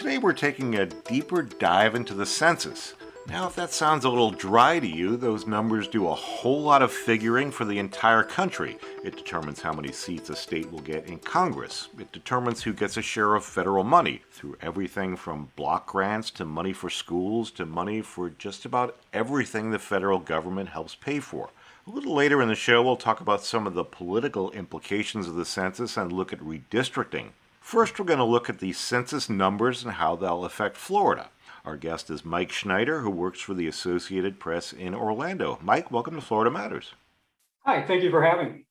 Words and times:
Today 0.00 0.16
we're 0.16 0.32
taking 0.32 0.76
a 0.76 0.86
deeper 0.86 1.42
dive 1.42 1.94
into 1.94 2.14
the 2.14 2.24
census. 2.24 2.94
Now, 3.26 3.46
if 3.46 3.54
that 3.56 3.70
sounds 3.70 4.06
a 4.06 4.08
little 4.08 4.30
dry 4.30 4.78
to 4.78 4.86
you, 4.86 5.18
those 5.18 5.46
numbers 5.46 5.86
do 5.88 6.08
a 6.08 6.14
whole 6.14 6.62
lot 6.62 6.80
of 6.80 6.90
figuring 6.90 7.50
for 7.50 7.66
the 7.66 7.78
entire 7.78 8.22
country. 8.22 8.78
It 9.04 9.18
determines 9.18 9.60
how 9.60 9.74
many 9.74 9.92
seats 9.92 10.30
a 10.30 10.36
state 10.36 10.72
will 10.72 10.80
get 10.80 11.04
in 11.04 11.18
Congress. 11.18 11.90
It 11.98 12.10
determines 12.12 12.62
who 12.62 12.72
gets 12.72 12.96
a 12.96 13.02
share 13.02 13.34
of 13.34 13.44
federal 13.44 13.84
money, 13.84 14.22
through 14.30 14.56
everything 14.62 15.16
from 15.16 15.50
block 15.54 15.88
grants 15.88 16.30
to 16.30 16.46
money 16.46 16.72
for 16.72 16.88
schools 16.88 17.50
to 17.50 17.66
money 17.66 18.00
for 18.00 18.30
just 18.30 18.64
about 18.64 18.96
everything 19.12 19.70
the 19.70 19.78
federal 19.78 20.18
government 20.18 20.70
helps 20.70 20.94
pay 20.94 21.20
for. 21.20 21.50
A 21.86 21.90
little 21.90 22.14
later 22.14 22.40
in 22.40 22.48
the 22.48 22.54
show, 22.54 22.82
we'll 22.82 22.96
talk 22.96 23.20
about 23.20 23.44
some 23.44 23.66
of 23.66 23.74
the 23.74 23.84
political 23.84 24.50
implications 24.52 25.28
of 25.28 25.34
the 25.34 25.44
census 25.44 25.98
and 25.98 26.10
look 26.10 26.32
at 26.32 26.40
redistricting. 26.40 27.32
First, 27.70 28.00
we're 28.00 28.04
going 28.04 28.18
to 28.18 28.24
look 28.24 28.50
at 28.50 28.58
the 28.58 28.72
census 28.72 29.30
numbers 29.30 29.84
and 29.84 29.92
how 29.92 30.16
they'll 30.16 30.44
affect 30.44 30.76
Florida. 30.76 31.30
Our 31.64 31.76
guest 31.76 32.10
is 32.10 32.24
Mike 32.24 32.50
Schneider, 32.50 33.02
who 33.02 33.10
works 33.10 33.40
for 33.40 33.54
the 33.54 33.68
Associated 33.68 34.40
Press 34.40 34.72
in 34.72 34.92
Orlando. 34.92 35.56
Mike, 35.62 35.88
welcome 35.88 36.16
to 36.16 36.20
Florida 36.20 36.50
Matters. 36.50 36.94
Hi, 37.64 37.86
thank 37.86 38.02
you 38.02 38.10
for 38.10 38.24
having 38.24 38.52
me. 38.52 38.64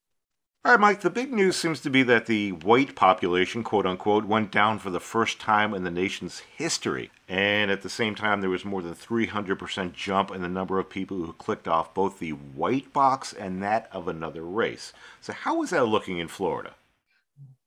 All 0.66 0.74
right, 0.74 0.82
Mike, 0.82 1.00
the 1.00 1.10
big 1.10 1.32
news 1.32 1.56
seems 1.56 1.80
to 1.80 1.90
be 1.90 2.04
that 2.04 2.26
the 2.26 2.52
white 2.52 2.94
population, 2.94 3.64
quote 3.64 3.86
unquote, 3.86 4.26
went 4.26 4.52
down 4.52 4.80
for 4.80 4.90
the 4.90 5.00
first 5.00 5.40
time 5.40 5.74
in 5.74 5.86
the 5.86 5.92
nation's 5.92 6.40
history. 6.40 7.10
And 7.30 7.72
at 7.72 7.84
the 7.84 7.90
same 7.90 8.16
time, 8.16 8.42
there 8.42 8.50
was 8.50 8.66
more 8.66 8.82
than 8.82 8.96
300% 8.96 9.94
jump 9.94 10.30
in 10.30 10.42
the 10.42 10.50
number 10.50 10.78
of 10.78 10.90
people 10.90 11.24
who 11.24 11.32
clicked 11.32 11.70
off 11.70 11.94
both 11.94 12.20
the 12.20 12.32
white 12.32 12.92
box 12.92 13.32
and 13.32 13.64
that 13.64 13.88
of 13.94 14.10
another 14.10 14.44
race. 14.44 14.92
So, 15.22 15.32
how 15.32 15.64
is 15.64 15.70
that 15.70 15.86
looking 15.86 16.18
in 16.18 16.28
Florida? 16.28 16.76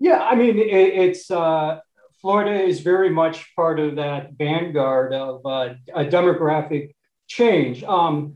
Yeah, 0.03 0.19
I 0.21 0.35
mean, 0.35 0.59
it, 0.59 0.67
it's 0.67 1.31
uh, 1.31 1.79
Florida 2.21 2.61
is 2.61 2.81
very 2.81 3.09
much 3.09 3.55
part 3.55 3.79
of 3.79 3.95
that 3.97 4.33
vanguard 4.33 5.15
of 5.15 5.47
uh, 5.47 5.75
a 5.95 6.05
demographic 6.05 6.97
change. 7.29 7.85
Um, 7.85 8.35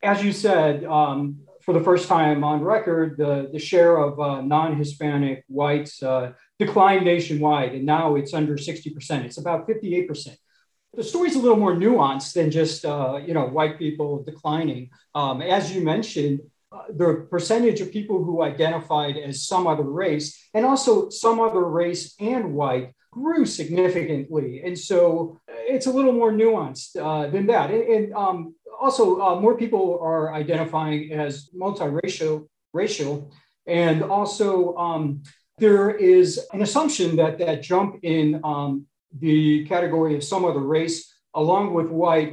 as 0.00 0.22
you 0.22 0.30
said, 0.30 0.84
um, 0.84 1.40
for 1.62 1.74
the 1.74 1.82
first 1.82 2.06
time 2.06 2.44
on 2.44 2.62
record, 2.62 3.16
the, 3.18 3.50
the 3.52 3.58
share 3.58 3.96
of 3.96 4.20
uh, 4.20 4.42
non 4.42 4.76
Hispanic 4.76 5.42
whites 5.48 6.04
uh, 6.04 6.34
declined 6.60 7.04
nationwide, 7.04 7.74
and 7.74 7.84
now 7.84 8.14
it's 8.14 8.32
under 8.32 8.56
60%. 8.56 9.24
It's 9.24 9.38
about 9.38 9.66
58%. 9.66 10.36
The 10.94 11.02
story's 11.02 11.34
a 11.34 11.40
little 11.40 11.58
more 11.58 11.74
nuanced 11.74 12.34
than 12.34 12.52
just 12.52 12.84
uh, 12.84 13.20
you 13.26 13.34
know 13.34 13.46
white 13.46 13.76
people 13.76 14.22
declining. 14.22 14.90
Um, 15.16 15.42
as 15.42 15.74
you 15.74 15.82
mentioned, 15.82 16.42
the 16.90 17.26
percentage 17.30 17.80
of 17.80 17.92
people 17.92 18.22
who 18.22 18.42
identified 18.42 19.16
as 19.16 19.46
some 19.46 19.66
other 19.66 19.84
race 19.84 20.48
and 20.54 20.66
also 20.66 21.08
some 21.08 21.40
other 21.40 21.64
race 21.64 22.14
and 22.20 22.52
white 22.54 22.92
grew 23.10 23.46
significantly. 23.46 24.62
And 24.64 24.78
so 24.78 25.40
it's 25.48 25.86
a 25.86 25.90
little 25.92 26.12
more 26.12 26.32
nuanced 26.32 26.96
uh, 26.96 27.30
than 27.30 27.46
that. 27.46 27.70
And, 27.70 27.82
and 27.82 28.14
um, 28.14 28.54
also, 28.80 29.20
uh, 29.20 29.40
more 29.40 29.56
people 29.56 29.98
are 30.00 30.32
identifying 30.34 31.12
as 31.12 31.50
multiracial, 31.58 32.46
racial, 32.72 33.32
and 33.66 34.02
also 34.02 34.76
um, 34.76 35.22
there 35.58 35.90
is 35.90 36.46
an 36.52 36.62
assumption 36.62 37.16
that 37.16 37.38
that 37.38 37.62
jump 37.62 37.98
in 38.02 38.40
um, 38.44 38.86
the 39.18 39.66
category 39.66 40.14
of 40.14 40.22
some 40.22 40.44
other 40.44 40.60
race, 40.60 41.12
along 41.34 41.74
with 41.74 41.88
white, 41.88 42.32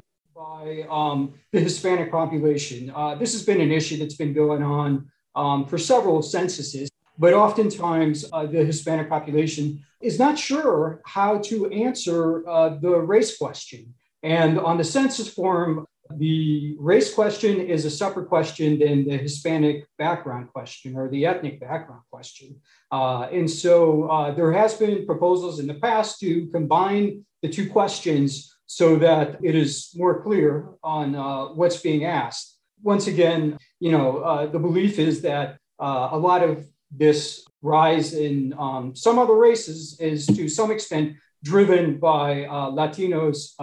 by 0.66 0.86
um, 0.90 1.34
the 1.52 1.60
Hispanic 1.60 2.12
population. 2.12 2.92
Uh, 2.96 3.16
this 3.16 3.34
has 3.34 3.44
been 3.44 3.62
an 3.62 3.72
issue 3.72 3.98
that's 3.98 4.16
been 4.16 4.34
going 4.34 4.64
on 4.64 5.10
um, 5.36 5.66
for 5.66 5.78
several 5.78 6.22
censuses, 6.22 6.90
but 7.20 7.34
oftentimes 7.34 8.26
uh, 8.34 8.46
the 8.46 8.64
Hispanic 8.66 9.08
population 9.10 9.84
is 10.02 10.18
not 10.18 10.40
sure 10.40 11.02
how 11.06 11.38
to 11.40 11.70
answer 11.72 12.48
uh, 12.48 12.70
the 12.82 12.96
race 13.00 13.38
question. 13.38 13.94
And 14.24 14.60
on 14.60 14.78
the 14.78 14.84
census 14.84 15.30
form, 15.32 15.86
the 16.18 16.76
race 16.80 17.14
question 17.14 17.60
is 17.60 17.86
a 17.86 17.90
separate 17.90 18.28
question 18.28 18.80
than 18.80 19.08
the 19.08 19.18
Hispanic 19.18 19.86
background 19.98 20.50
question 20.52 20.96
or 20.96 21.10
the 21.10 21.26
ethnic 21.26 21.60
background 21.60 22.04
question. 22.12 22.60
Uh, 22.92 23.28
and 23.32 23.50
so 23.50 24.10
uh, 24.10 24.32
there 24.32 24.52
has 24.52 24.74
been 24.76 25.06
proposals 25.06 25.60
in 25.60 25.68
the 25.68 25.76
past 25.76 26.20
to 26.20 26.48
combine 26.48 27.26
the 27.42 27.50
two 27.50 27.70
questions 27.70 28.55
so 28.68 28.96
that 28.98 29.38
it 29.44 29.56
is 29.56 29.92
more 29.96 30.22
clear 30.22 30.70
on 30.84 31.16
uh, 31.16 31.46
what's 31.54 31.82
being 31.82 32.06
asked. 32.06 32.58
Once 32.82 33.08
again, 33.08 33.58
you 33.80 33.92
know, 33.92 34.20
uh, 34.20 34.46
the 34.48 34.60
belief 34.60 35.00
is 35.00 35.22
that 35.22 35.58
uh, 35.80 36.10
a 36.12 36.18
lot 36.18 36.44
of 36.44 36.66
this 36.92 37.46
rise 37.62 38.14
in 38.14 38.54
um, 38.58 38.96
some 38.96 39.18
other 39.18 39.36
races 39.36 40.00
is 40.00 40.26
to 40.28 40.48
some 40.48 40.72
extent 40.72 41.16
driven 41.44 41.98
by 41.98 42.46
uh, 42.46 42.70
Latinos 42.72 43.54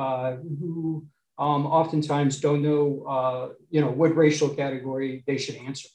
who 0.61 1.07
um, 1.39 1.67
oftentimes 1.67 2.39
don't 2.41 2.63
know, 2.63 3.05
uh, 3.09 3.49
you 3.71 3.81
know, 3.81 3.91
what 3.91 4.15
racial 4.15 4.49
category 4.49 5.25
they 5.27 5.39
should 5.39 5.57
answer. 5.57 5.89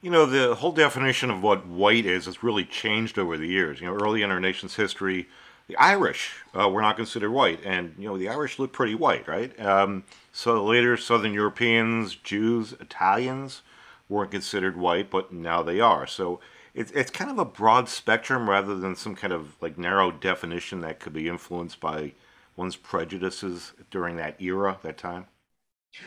You 0.00 0.10
know, 0.10 0.26
the 0.26 0.54
whole 0.54 0.72
definition 0.72 1.30
of 1.30 1.42
what 1.42 1.66
white 1.66 2.06
is 2.06 2.24
has 2.26 2.42
really 2.42 2.64
changed 2.64 3.18
over 3.18 3.36
the 3.36 3.46
years. 3.46 3.80
You 3.80 3.86
know, 3.86 3.94
early 3.94 4.22
in 4.22 4.30
our 4.30 4.40
nation's 4.40 4.74
history, 4.74 5.28
the 5.72 5.78
Irish 5.78 6.34
uh, 6.58 6.68
were 6.68 6.82
not 6.82 6.96
considered 6.96 7.30
white, 7.30 7.60
and 7.64 7.94
you 7.98 8.06
know, 8.06 8.18
the 8.18 8.28
Irish 8.28 8.58
look 8.58 8.72
pretty 8.72 8.94
white, 8.94 9.26
right? 9.26 9.58
Um, 9.58 10.04
so 10.32 10.62
later, 10.62 10.98
Southern 10.98 11.32
Europeans, 11.32 12.14
Jews, 12.14 12.74
Italians 12.74 13.62
weren't 14.08 14.30
considered 14.30 14.76
white, 14.76 15.10
but 15.10 15.32
now 15.32 15.62
they 15.62 15.80
are. 15.80 16.06
So 16.06 16.40
it's 16.74 16.92
it's 16.92 17.10
kind 17.10 17.30
of 17.30 17.38
a 17.38 17.46
broad 17.46 17.88
spectrum 17.88 18.50
rather 18.50 18.74
than 18.74 18.94
some 18.96 19.14
kind 19.14 19.32
of 19.32 19.56
like 19.62 19.78
narrow 19.78 20.10
definition 20.10 20.80
that 20.80 21.00
could 21.00 21.14
be 21.14 21.26
influenced 21.28 21.80
by 21.80 22.12
one's 22.54 22.76
prejudices 22.76 23.72
during 23.90 24.16
that 24.16 24.40
era, 24.42 24.78
that 24.82 24.98
time? 24.98 25.26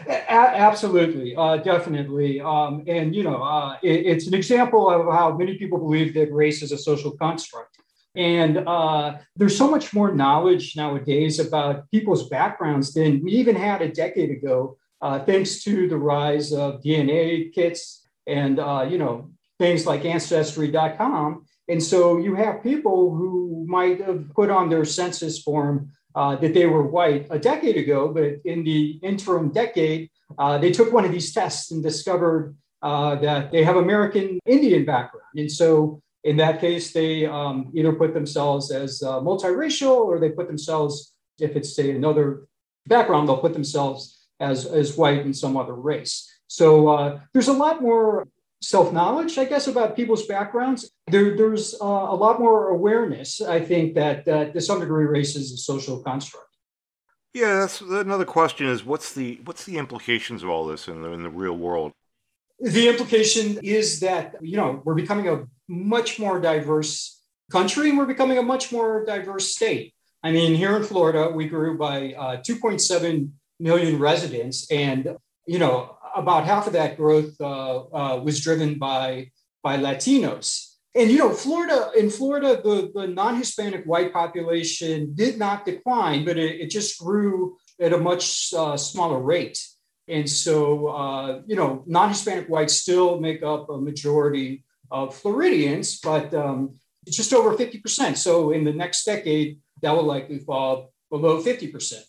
A- 0.08 0.32
absolutely, 0.32 1.36
uh, 1.36 1.58
definitely, 1.58 2.42
um, 2.42 2.84
and 2.88 3.16
you 3.16 3.24
know, 3.24 3.42
uh, 3.44 3.78
it, 3.84 4.06
it's 4.06 4.28
an 4.28 4.34
example 4.34 4.90
of 4.90 5.06
how 5.14 5.36
many 5.38 5.58
people 5.58 5.78
believe 5.78 6.14
that 6.16 6.32
race 6.34 6.62
is 6.64 6.72
a 6.72 6.78
social 6.78 7.12
construct. 7.12 7.75
And 8.16 8.58
uh, 8.60 9.18
there's 9.36 9.58
so 9.58 9.70
much 9.70 9.94
more 9.94 10.14
knowledge 10.14 10.76
nowadays 10.76 11.40
about 11.40 11.90
people's 11.92 12.30
backgrounds 12.30 12.94
than 12.94 13.24
we 13.24 13.32
even 13.32 13.56
had 13.56 13.82
a 13.82 13.90
decade 13.90 14.32
ago, 14.32 14.78
uh, 15.02 15.20
thanks 15.20 15.64
to 15.64 15.88
the 15.88 15.98
rise 15.98 16.54
of 16.54 16.82
DNA 16.82 17.54
kits 17.54 18.08
and 18.28 18.60
uh, 18.60 18.88
you 18.90 18.98
know 18.98 19.30
things 19.60 19.86
like 19.86 20.06
Ancestry.com. 20.06 21.46
And 21.68 21.82
so 21.82 22.18
you 22.18 22.36
have 22.36 22.64
people 22.64 23.16
who 23.16 23.66
might 23.68 24.02
have 24.02 24.30
put 24.34 24.50
on 24.50 24.70
their 24.70 24.86
census 24.86 25.42
form 25.42 25.92
uh, 26.14 26.36
that 26.38 26.54
they 26.54 26.66
were 26.66 26.84
white 26.84 27.28
a 27.30 27.40
decade 27.40 27.78
ago, 27.78 28.10
but 28.10 28.40
in 28.46 28.64
the 28.64 29.00
interim 29.02 29.50
decade, 29.50 30.10
uh, 30.38 30.58
they 30.58 30.72
took 30.72 30.94
one 30.94 31.06
of 31.06 31.12
these 31.12 31.34
tests 31.34 31.72
and 31.72 31.84
discovered 31.84 32.56
uh, 32.82 33.16
that 33.16 33.52
they 33.52 33.64
have 33.64 33.78
American 33.78 34.40
Indian 34.46 34.86
background. 34.86 35.26
And 35.36 35.52
so 35.52 36.02
in 36.26 36.38
that 36.38 36.60
case, 36.60 36.92
they 36.92 37.28
um, 37.28 37.72
either 37.76 37.94
put 37.94 38.16
themselves 38.16 38.72
as 38.72 39.04
uh, 39.04 39.20
multiracial 39.22 39.96
or 39.96 40.20
they 40.20 40.32
put 40.32 40.48
themselves, 40.48 41.14
if 41.40 41.56
it's 41.56 41.76
say 41.76 41.92
another 41.92 42.48
background, 42.88 43.30
they'll 43.30 43.38
put 43.38 43.54
themselves 43.54 44.28
as, 44.40 44.66
as 44.66 44.98
white 44.98 45.20
in 45.20 45.36
some 45.36 45.56
other 45.56 45.76
race. 45.76 46.28
So 46.48 46.88
uh, 46.90 47.20
there's 47.32 47.48
a 47.48 47.54
lot 47.54 47.80
more 47.80 48.28
self 48.60 48.92
knowledge, 48.92 49.38
I 49.38 49.46
guess, 49.46 49.68
about 49.68 49.96
people's 49.96 50.26
backgrounds. 50.26 50.90
There, 51.08 51.38
there's 51.38 51.76
uh, 51.80 51.86
a 51.86 52.16
lot 52.16 52.40
more 52.40 52.70
awareness, 52.70 53.40
I 53.40 53.60
think, 53.60 53.94
that, 53.94 54.26
that 54.26 54.54
to 54.54 54.62
some 54.62 54.80
degree 54.80 55.06
race 55.06 55.36
is 55.36 55.54
a 55.54 55.58
social 55.58 56.02
construct. 56.02 56.48
Yeah, 57.36 57.60
that's 57.60 57.82
another 57.82 58.26
question. 58.26 58.66
Is 58.66 58.84
what's 58.84 59.14
the 59.14 59.42
what's 59.44 59.66
the 59.66 59.78
implications 59.78 60.42
of 60.42 60.50
all 60.50 60.66
this 60.66 60.88
in 60.88 61.04
the 61.04 61.12
in 61.12 61.22
the 61.22 61.30
real 61.30 61.58
world? 61.58 61.92
The 62.60 62.88
implication 62.88 63.60
is 63.64 64.00
that 64.00 64.36
you 64.42 64.58
know 64.58 64.82
we're 64.86 64.96
becoming 64.96 65.28
a 65.28 65.46
much 65.68 66.20
more 66.20 66.40
diverse 66.40 67.22
country, 67.52 67.90
and 67.90 67.98
we're 67.98 68.06
becoming 68.06 68.38
a 68.38 68.44
much 68.44 68.72
more 68.72 69.06
diverse 69.06 69.54
state. 69.54 69.94
I 70.24 70.32
mean, 70.32 70.56
here 70.56 70.76
in 70.76 70.84
Florida, 70.84 71.30
we 71.30 71.48
grew 71.48 71.78
by 71.78 72.14
uh, 72.14 72.38
2.7 72.38 73.30
million 73.60 74.00
residents, 74.00 74.72
and 74.72 75.18
you 75.46 75.60
know 75.60 75.98
about 76.16 76.46
half 76.46 76.66
of 76.66 76.74
that 76.74 76.98
growth 76.98 77.36
uh, 77.42 77.80
uh, 77.94 78.22
was 78.24 78.42
driven 78.42 78.80
by 78.80 79.32
by 79.62 79.78
Latinos. 79.78 80.76
and 80.96 81.12
you 81.12 81.18
know, 81.18 81.34
Florida 81.34 81.92
in 81.98 82.10
Florida, 82.10 82.62
the, 82.64 82.92
the 82.94 83.08
non-Hispanic 83.08 83.84
white 83.86 84.14
population 84.14 85.14
did 85.14 85.38
not 85.38 85.66
decline, 85.66 86.24
but 86.24 86.38
it, 86.38 86.62
it 86.62 86.70
just 86.70 87.00
grew 87.00 87.58
at 87.82 87.92
a 87.92 87.98
much 87.98 88.54
uh, 88.54 88.78
smaller 88.78 89.20
rate. 89.20 89.60
And 90.08 90.30
so, 90.30 90.88
uh, 90.88 91.42
you 91.46 91.56
know, 91.56 91.84
non-Hispanic 91.88 92.48
whites 92.48 92.76
still 92.76 93.20
make 93.20 93.42
up 93.44 93.70
a 93.70 93.78
majority 93.78 94.64
of 94.92 95.16
Floridians, 95.16 96.00
but 96.00 96.34
um, 96.34 96.76
it's 97.06 97.18
just 97.18 97.34
over 97.34 97.56
50%. 97.56 98.16
So 98.18 98.52
in 98.52 98.64
the 98.64 98.74
next 98.74 99.04
decade, 99.04 99.60
that 99.82 99.92
will 99.92 100.04
likely 100.04 100.40
fall 100.40 100.94
below 101.10 101.42
50%. 101.42 102.04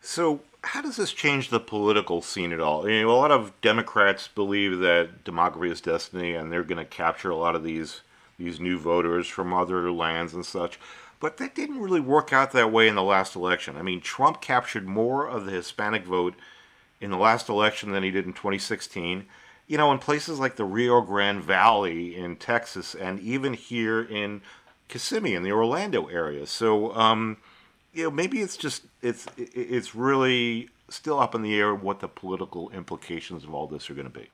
So 0.00 0.40
how 0.62 0.82
does 0.82 0.96
this 0.96 1.12
change 1.12 1.48
the 1.48 1.60
political 1.60 2.22
scene 2.22 2.52
at 2.52 2.60
all? 2.60 2.88
You 2.88 3.02
know, 3.02 3.10
a 3.10 3.16
lot 3.16 3.30
of 3.30 3.58
Democrats 3.60 4.28
believe 4.28 4.78
that 4.80 5.24
demography 5.24 5.70
is 5.70 5.80
destiny, 5.80 6.34
and 6.34 6.52
they're 6.52 6.62
going 6.62 6.78
to 6.78 6.84
capture 6.84 7.30
a 7.30 7.36
lot 7.36 7.54
of 7.54 7.64
these 7.64 8.02
these 8.36 8.58
new 8.58 8.76
voters 8.76 9.28
from 9.28 9.54
other 9.54 9.92
lands 9.92 10.34
and 10.34 10.44
such. 10.44 10.78
But 11.20 11.36
that 11.36 11.54
didn't 11.54 11.80
really 11.80 12.00
work 12.00 12.32
out 12.32 12.50
that 12.50 12.72
way 12.72 12.88
in 12.88 12.96
the 12.96 13.02
last 13.02 13.36
election. 13.36 13.76
I 13.76 13.82
mean, 13.82 14.00
Trump 14.00 14.40
captured 14.40 14.88
more 14.88 15.26
of 15.26 15.46
the 15.46 15.52
Hispanic 15.52 16.04
vote 16.04 16.34
in 17.04 17.10
the 17.10 17.16
last 17.16 17.48
election 17.48 17.92
than 17.92 18.02
he 18.02 18.10
did 18.10 18.26
in 18.26 18.32
2016. 18.32 19.26
You 19.66 19.78
know, 19.78 19.92
in 19.92 19.98
places 19.98 20.38
like 20.38 20.56
the 20.56 20.64
Rio 20.64 21.00
Grande 21.00 21.42
Valley 21.42 22.16
in 22.16 22.36
Texas, 22.36 22.94
and 22.94 23.20
even 23.20 23.54
here 23.54 24.02
in 24.02 24.42
Kissimmee 24.88 25.34
in 25.34 25.42
the 25.42 25.52
Orlando 25.52 26.06
area. 26.06 26.46
So. 26.46 26.94
Um, 26.94 27.38
you 27.94 28.02
know, 28.02 28.10
maybe 28.10 28.40
it's 28.40 28.56
just 28.56 28.82
it's 29.00 29.26
it's 29.36 29.94
really 29.94 30.68
still 30.88 31.20
up 31.20 31.34
in 31.34 31.42
the 31.42 31.54
air 31.54 31.74
what 31.74 32.00
the 32.00 32.08
political 32.08 32.68
implications 32.70 33.44
of 33.44 33.54
all 33.54 33.66
this 33.66 33.88
are 33.88 33.94
going 33.94 34.10
to 34.10 34.18
be. 34.18 34.28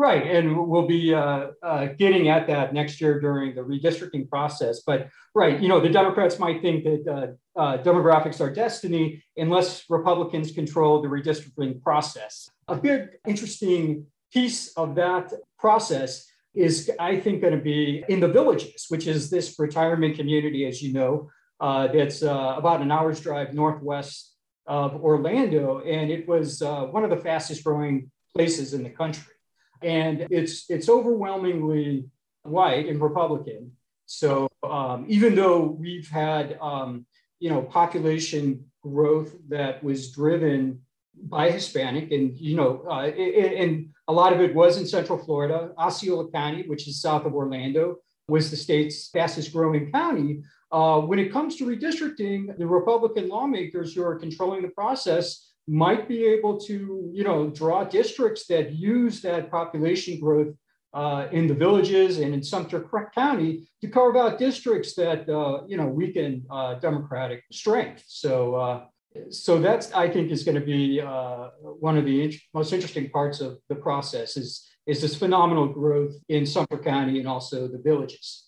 Right, 0.00 0.26
and 0.26 0.66
we'll 0.66 0.86
be 0.86 1.12
uh, 1.12 1.48
uh, 1.62 1.88
getting 1.98 2.30
at 2.30 2.46
that 2.46 2.72
next 2.72 3.02
year 3.02 3.20
during 3.20 3.54
the 3.54 3.60
redistricting 3.60 4.30
process. 4.30 4.80
But 4.80 5.10
right, 5.34 5.60
you 5.60 5.68
know, 5.68 5.78
the 5.78 5.90
Democrats 5.90 6.38
might 6.38 6.62
think 6.62 6.84
that 6.84 7.36
uh, 7.54 7.60
uh 7.60 7.82
demographics 7.82 8.40
are 8.40 8.50
destiny 8.50 9.22
unless 9.36 9.84
Republicans 9.90 10.52
control 10.52 11.02
the 11.02 11.08
redistricting 11.08 11.82
process. 11.82 12.48
A 12.68 12.76
big 12.76 13.08
interesting 13.28 14.06
piece 14.32 14.72
of 14.78 14.94
that 14.94 15.34
process 15.58 16.26
is, 16.54 16.90
I 16.98 17.20
think, 17.20 17.42
going 17.42 17.56
to 17.58 17.62
be 17.62 18.02
in 18.08 18.20
the 18.20 18.28
villages, 18.28 18.86
which 18.88 19.06
is 19.06 19.28
this 19.28 19.58
retirement 19.58 20.16
community, 20.16 20.64
as 20.64 20.80
you 20.80 20.94
know, 20.94 21.28
uh, 21.60 21.88
that's 21.88 22.22
uh, 22.22 22.54
about 22.56 22.80
an 22.80 22.90
hour's 22.90 23.20
drive 23.20 23.52
northwest 23.52 24.34
of 24.66 24.94
Orlando, 25.04 25.80
and 25.80 26.10
it 26.10 26.26
was 26.26 26.62
one 26.62 27.04
of 27.04 27.10
the 27.10 27.22
fastest 27.28 27.64
growing 27.64 28.10
places 28.34 28.72
in 28.72 28.82
the 28.82 28.88
country. 29.02 29.34
And 29.82 30.26
it's 30.30 30.68
it's 30.68 30.88
overwhelmingly 30.88 32.06
white 32.42 32.86
and 32.86 33.00
Republican. 33.00 33.72
So 34.06 34.48
um, 34.62 35.06
even 35.08 35.34
though 35.34 35.62
we've 35.62 36.08
had 36.08 36.58
um, 36.60 37.06
you 37.38 37.50
know 37.50 37.62
population 37.62 38.64
growth 38.82 39.34
that 39.48 39.82
was 39.82 40.12
driven 40.12 40.80
by 41.22 41.50
Hispanic, 41.50 42.10
and 42.12 42.36
you 42.38 42.56
know, 42.56 42.84
uh, 42.88 43.02
and 43.02 43.90
a 44.08 44.12
lot 44.12 44.32
of 44.32 44.40
it 44.40 44.54
was 44.54 44.78
in 44.78 44.86
Central 44.86 45.18
Florida, 45.18 45.72
Osceola 45.78 46.30
County, 46.30 46.64
which 46.66 46.88
is 46.88 47.00
south 47.00 47.24
of 47.24 47.34
Orlando, 47.34 47.96
was 48.28 48.50
the 48.50 48.56
state's 48.56 49.08
fastest 49.08 49.52
growing 49.52 49.90
county. 49.92 50.42
Uh, 50.72 51.00
when 51.00 51.18
it 51.18 51.32
comes 51.32 51.56
to 51.56 51.66
redistricting, 51.66 52.56
the 52.56 52.66
Republican 52.66 53.28
lawmakers 53.28 53.92
who 53.92 54.02
are 54.04 54.18
controlling 54.18 54.62
the 54.62 54.68
process 54.68 55.49
might 55.70 56.08
be 56.08 56.24
able 56.24 56.58
to, 56.58 57.08
you 57.12 57.22
know, 57.22 57.48
draw 57.48 57.84
districts 57.84 58.46
that 58.48 58.72
use 58.72 59.22
that 59.22 59.50
population 59.52 60.18
growth 60.18 60.52
uh, 60.92 61.28
in 61.30 61.46
the 61.46 61.54
villages 61.54 62.18
and 62.18 62.34
in 62.34 62.42
Sumter 62.42 62.84
County 63.14 63.68
to 63.80 63.86
carve 63.86 64.16
out 64.16 64.36
districts 64.36 64.94
that, 64.94 65.28
uh, 65.28 65.62
you 65.68 65.76
know, 65.76 65.86
weaken 65.86 66.44
uh, 66.50 66.74
Democratic 66.74 67.44
strength. 67.52 68.02
So, 68.08 68.56
uh, 68.56 68.84
so 69.30 69.60
that's 69.60 69.92
I 69.92 70.08
think 70.08 70.32
is 70.32 70.42
going 70.42 70.56
to 70.56 70.66
be 70.66 71.00
uh, 71.00 71.50
one 71.62 71.96
of 71.96 72.04
the 72.04 72.24
in- 72.24 72.38
most 72.52 72.72
interesting 72.72 73.08
parts 73.10 73.40
of 73.40 73.58
the 73.68 73.76
process 73.76 74.36
is 74.36 74.66
is 74.86 75.00
this 75.00 75.14
phenomenal 75.14 75.68
growth 75.68 76.14
in 76.28 76.44
Sumter 76.44 76.78
County 76.78 77.20
and 77.20 77.28
also 77.28 77.68
the 77.68 77.78
villages. 77.78 78.46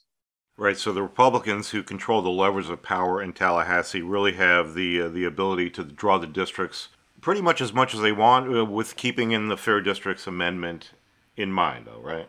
Right. 0.59 0.77
So 0.77 0.93
the 0.93 1.03
Republicans 1.03 1.71
who 1.71 1.85
control 1.85 2.21
the 2.21 2.31
levers 2.31 2.69
of 2.69 2.83
power 2.83 3.23
in 3.23 3.33
Tallahassee 3.33 4.03
really 4.03 4.33
have 4.33 4.75
the 4.75 5.03
uh, 5.03 5.09
the 5.09 5.25
ability 5.25 5.71
to 5.71 5.85
draw 5.85 6.19
the 6.19 6.27
districts 6.27 6.89
pretty 7.23 7.41
much 7.41 7.63
as 7.63 7.73
much 7.73 7.95
as 7.95 8.01
they 8.01 8.13
want, 8.13 8.55
uh, 8.55 8.65
with 8.65 8.97
keeping 8.97 9.33
in 9.33 9.49
the 9.49 9.57
Fair 9.57 9.81
Districts 9.81 10.27
Amendment 10.27 10.91
in 11.37 11.51
mind, 11.51 11.87
though, 11.87 12.01
right? 12.01 12.29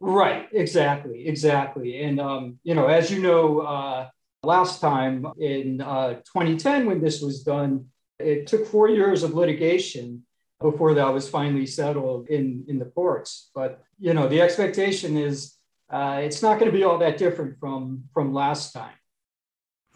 Right. 0.00 0.48
Exactly. 0.52 1.28
Exactly. 1.28 2.02
And 2.02 2.20
um, 2.20 2.58
you 2.64 2.74
know, 2.74 2.86
as 2.86 3.10
you 3.10 3.22
know, 3.22 3.60
uh, 3.60 4.08
last 4.42 4.80
time 4.80 5.26
in 5.38 5.78
2010 5.78 6.82
uh, 6.82 6.84
when 6.86 7.00
this 7.00 7.22
was 7.22 7.42
done, 7.42 7.86
it 8.18 8.46
took 8.46 8.66
four 8.66 8.88
years 8.88 9.22
of 9.22 9.34
litigation 9.34 10.24
before 10.60 10.94
that 10.94 11.12
was 11.12 11.28
finally 11.28 11.66
settled 11.66 12.28
in 12.28 12.64
in 12.68 12.78
the 12.78 12.86
courts. 12.86 13.50
But 13.54 13.82
you 13.98 14.12
know, 14.12 14.28
the 14.28 14.40
expectation 14.40 15.16
is 15.16 15.54
uh, 15.90 16.20
it's 16.22 16.42
not 16.42 16.58
going 16.58 16.70
to 16.70 16.76
be 16.76 16.84
all 16.84 16.98
that 16.98 17.18
different 17.18 17.58
from 17.58 18.04
from 18.12 18.34
last 18.34 18.72
time. 18.72 18.94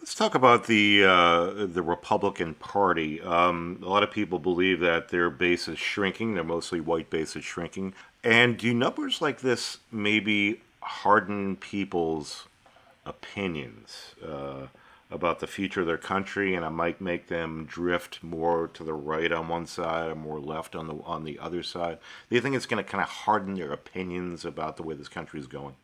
Let's 0.01 0.15
talk 0.15 0.33
about 0.33 0.65
the 0.65 1.03
uh, 1.03 1.67
the 1.67 1.83
Republican 1.83 2.55
Party. 2.55 3.21
Um, 3.21 3.79
a 3.83 3.87
lot 3.87 4.01
of 4.01 4.09
people 4.09 4.39
believe 4.39 4.79
that 4.79 5.09
their 5.09 5.29
base 5.29 5.67
is 5.67 5.77
shrinking. 5.77 6.33
Their 6.33 6.43
mostly 6.43 6.79
white 6.79 7.11
base 7.11 7.35
is 7.35 7.43
shrinking. 7.43 7.93
And 8.23 8.57
do 8.57 8.73
numbers 8.73 9.21
like 9.21 9.41
this 9.41 9.77
maybe 9.91 10.61
harden 10.81 11.55
people's 11.55 12.47
opinions 13.05 14.15
uh, 14.27 14.67
about 15.11 15.39
the 15.39 15.45
future 15.45 15.81
of 15.81 15.87
their 15.87 15.99
country, 15.99 16.55
and 16.55 16.65
it 16.65 16.71
might 16.71 16.99
make 16.99 17.27
them 17.27 17.65
drift 17.65 18.23
more 18.23 18.69
to 18.69 18.83
the 18.83 18.95
right 18.95 19.31
on 19.31 19.49
one 19.49 19.67
side 19.67 20.09
or 20.09 20.15
more 20.15 20.39
left 20.39 20.75
on 20.75 20.87
the 20.87 20.95
on 21.03 21.25
the 21.25 21.37
other 21.37 21.61
side? 21.61 21.99
Do 22.27 22.35
you 22.35 22.41
think 22.41 22.55
it's 22.55 22.65
going 22.65 22.83
to 22.83 22.89
kind 22.89 23.03
of 23.03 23.09
harden 23.09 23.53
their 23.53 23.71
opinions 23.71 24.45
about 24.45 24.77
the 24.77 24.83
way 24.83 24.95
this 24.95 25.07
country 25.09 25.39
is 25.39 25.45
going? 25.45 25.75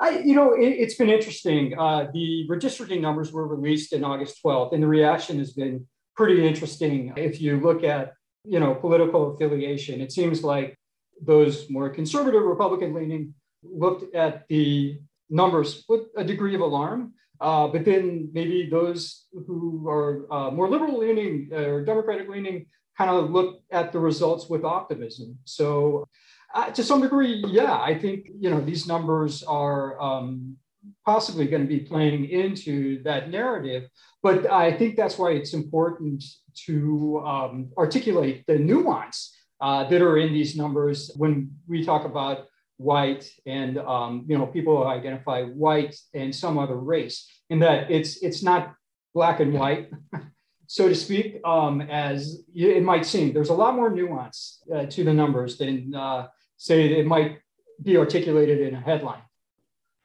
I, 0.00 0.18
you 0.20 0.34
know, 0.34 0.54
it, 0.54 0.78
has 0.78 0.94
been 0.94 1.10
interesting. 1.10 1.78
Uh, 1.78 2.08
the 2.12 2.46
redistricting 2.48 3.00
numbers 3.00 3.32
were 3.32 3.46
released 3.46 3.92
in 3.92 4.04
August 4.04 4.40
12th, 4.44 4.72
and 4.72 4.82
the 4.82 4.86
reaction 4.86 5.38
has 5.38 5.52
been 5.52 5.86
pretty 6.16 6.46
interesting. 6.46 7.12
If 7.16 7.40
you 7.40 7.60
look 7.60 7.84
at, 7.84 8.12
you 8.44 8.60
know, 8.60 8.74
political 8.74 9.34
affiliation, 9.34 10.00
it 10.00 10.12
seems 10.12 10.44
like 10.44 10.78
those 11.20 11.68
more 11.68 11.90
conservative 11.90 12.42
Republican 12.42 12.94
leaning 12.94 13.34
looked 13.62 14.14
at 14.14 14.46
the 14.48 15.00
numbers 15.30 15.84
with 15.88 16.02
a 16.16 16.24
degree 16.24 16.54
of 16.54 16.60
alarm. 16.60 17.12
Uh, 17.40 17.68
but 17.68 17.84
then 17.84 18.28
maybe 18.32 18.68
those 18.68 19.26
who 19.46 19.88
are 19.88 20.26
uh, 20.32 20.50
more 20.50 20.68
liberal 20.68 20.98
leaning 20.98 21.50
or 21.52 21.84
Democratic 21.84 22.28
leaning 22.28 22.66
kind 22.96 23.10
of 23.10 23.30
look 23.30 23.62
at 23.70 23.92
the 23.92 23.98
results 23.98 24.48
with 24.48 24.64
optimism. 24.64 25.38
So 25.44 26.08
uh, 26.54 26.70
to 26.70 26.82
some 26.82 27.00
degree, 27.00 27.44
yeah, 27.48 27.78
I 27.78 27.98
think 27.98 28.28
you 28.38 28.50
know 28.50 28.60
these 28.60 28.86
numbers 28.86 29.42
are 29.42 30.00
um, 30.00 30.56
possibly 31.04 31.46
going 31.46 31.62
to 31.62 31.68
be 31.68 31.80
playing 31.80 32.28
into 32.30 33.02
that 33.02 33.30
narrative. 33.30 33.88
But 34.22 34.50
I 34.50 34.72
think 34.72 34.96
that's 34.96 35.18
why 35.18 35.32
it's 35.32 35.52
important 35.52 36.24
to 36.66 37.22
um, 37.26 37.70
articulate 37.76 38.44
the 38.46 38.58
nuance 38.58 39.34
uh, 39.60 39.84
that 39.84 40.02
are 40.02 40.18
in 40.18 40.32
these 40.32 40.56
numbers 40.56 41.10
when 41.16 41.50
we 41.66 41.84
talk 41.84 42.04
about 42.04 42.46
white 42.78 43.28
and 43.44 43.76
um, 43.78 44.24
you 44.28 44.38
know 44.38 44.46
people 44.46 44.86
identify 44.86 45.42
white 45.44 45.96
and 46.14 46.34
some 46.34 46.58
other 46.58 46.76
race, 46.76 47.28
in 47.50 47.58
that 47.58 47.90
it's 47.90 48.22
it's 48.22 48.42
not 48.42 48.74
black 49.14 49.40
and 49.40 49.52
white. 49.52 49.90
so 50.66 50.88
to 50.88 50.94
speak, 50.94 51.40
um, 51.44 51.80
as 51.80 52.42
it 52.54 52.82
might 52.82 53.06
seem. 53.06 53.32
There's 53.32 53.48
a 53.48 53.54
lot 53.54 53.74
more 53.74 53.90
nuance 53.90 54.62
uh, 54.74 54.84
to 54.86 55.02
the 55.02 55.14
numbers 55.14 55.56
than 55.56 55.94
uh, 55.94 56.28
say 56.58 56.98
it 56.98 57.06
might 57.06 57.40
be 57.82 57.96
articulated 57.96 58.60
in 58.60 58.74
a 58.74 58.80
headline. 58.80 59.22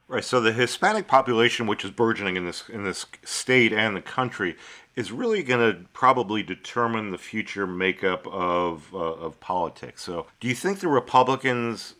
Right. 0.08 0.24
So 0.24 0.40
the 0.40 0.52
Hispanic 0.52 1.06
population, 1.06 1.66
which 1.66 1.84
is 1.84 1.90
burgeoning 1.90 2.36
in 2.36 2.46
this 2.46 2.68
in 2.68 2.84
this 2.84 3.06
state 3.24 3.72
and 3.72 3.96
the 3.96 4.02
country, 4.02 4.56
is 4.96 5.10
really 5.10 5.42
going 5.42 5.60
to 5.60 5.88
probably 5.92 6.42
determine 6.42 7.10
the 7.10 7.18
future 7.18 7.66
makeup 7.66 8.26
of 8.26 8.94
uh, 8.94 8.98
of 8.98 9.40
politics. 9.40 10.02
So, 10.02 10.26
do 10.40 10.48
you 10.48 10.54
think 10.54 10.80
the 10.80 10.88
Republicans 10.88 11.94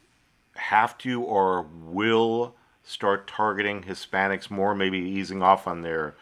have 0.57 0.97
to 0.99 1.23
or 1.23 1.63
will 1.63 2.55
start 2.85 3.27
targeting 3.27 3.83
Hispanics 3.83 4.51
more, 4.51 4.75
maybe 4.75 4.99
easing 4.99 5.43
off 5.43 5.67
on 5.67 5.81
their 5.81 6.15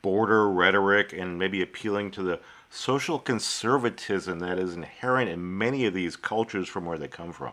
border 0.00 0.48
rhetoric 0.48 1.12
and 1.12 1.38
maybe 1.38 1.60
appealing 1.60 2.12
to 2.12 2.22
the 2.22 2.38
social 2.70 3.18
conservatism 3.18 4.38
that 4.38 4.58
is 4.58 4.74
inherent 4.74 5.28
in 5.28 5.58
many 5.58 5.84
of 5.84 5.94
these 5.94 6.14
cultures 6.14 6.68
from 6.68 6.86
where 6.86 6.98
they 6.98 7.08
come 7.08 7.32
from? 7.32 7.52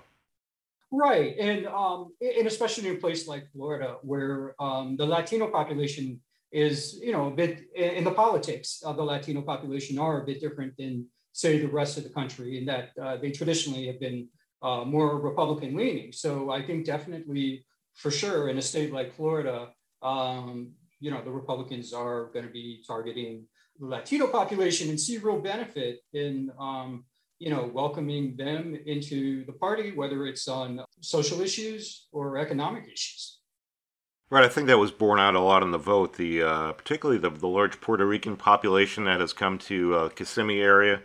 Right, 0.93 1.37
and 1.39 1.67
um, 1.67 2.13
and 2.19 2.45
especially 2.47 2.89
in 2.89 2.95
a 2.97 2.99
place 2.99 3.25
like 3.25 3.49
Florida, 3.53 3.95
where 4.01 4.55
um, 4.59 4.97
the 4.97 5.05
Latino 5.05 5.49
population 5.49 6.19
is, 6.51 6.99
you 7.01 7.13
know, 7.13 7.27
a 7.27 7.31
bit 7.31 7.61
in 7.73 8.03
the 8.03 8.11
politics 8.11 8.81
of 8.83 8.97
the 8.97 9.03
Latino 9.03 9.41
population 9.41 9.97
are 9.97 10.21
a 10.21 10.25
bit 10.25 10.41
different 10.41 10.75
than 10.77 11.07
say 11.31 11.59
the 11.59 11.67
rest 11.67 11.97
of 11.97 12.03
the 12.03 12.09
country, 12.09 12.57
in 12.57 12.65
that 12.65 12.89
uh, 13.01 13.15
they 13.15 13.31
traditionally 13.31 13.87
have 13.87 14.01
been 14.01 14.27
uh, 14.61 14.83
more 14.83 15.17
Republican 15.17 15.77
leaning. 15.77 16.11
So 16.11 16.51
I 16.51 16.61
think 16.61 16.85
definitely 16.85 17.65
for 17.95 18.11
sure, 18.11 18.49
in 18.49 18.57
a 18.57 18.61
state 18.61 18.91
like 18.91 19.13
Florida, 19.13 19.69
um, 20.01 20.73
you 20.99 21.09
know, 21.09 21.23
the 21.23 21.31
Republicans 21.31 21.93
are 21.93 22.25
going 22.33 22.45
to 22.45 22.51
be 22.51 22.83
targeting 22.85 23.45
the 23.79 23.85
Latino 23.85 24.27
population 24.27 24.89
and 24.89 24.99
see 24.99 25.17
real 25.17 25.39
benefit 25.39 25.99
in, 26.13 26.51
um, 26.59 27.05
you 27.41 27.49
know, 27.49 27.71
welcoming 27.73 28.35
them 28.35 28.77
into 28.85 29.43
the 29.45 29.51
party, 29.51 29.93
whether 29.93 30.27
it's 30.27 30.47
on 30.47 30.79
social 30.99 31.41
issues 31.41 32.05
or 32.11 32.37
economic 32.37 32.83
issues. 32.83 33.39
Right, 34.29 34.45
I 34.45 34.47
think 34.47 34.67
that 34.67 34.77
was 34.77 34.91
borne 34.91 35.19
out 35.19 35.33
a 35.33 35.39
lot 35.39 35.63
in 35.63 35.71
the 35.71 35.79
vote. 35.79 36.17
The 36.17 36.43
uh, 36.43 36.71
particularly 36.73 37.19
the, 37.19 37.31
the 37.31 37.47
large 37.47 37.81
Puerto 37.81 38.05
Rican 38.05 38.37
population 38.37 39.05
that 39.05 39.19
has 39.19 39.33
come 39.33 39.57
to 39.57 39.95
uh, 39.95 40.09
Kissimmee 40.09 40.61
area. 40.61 41.01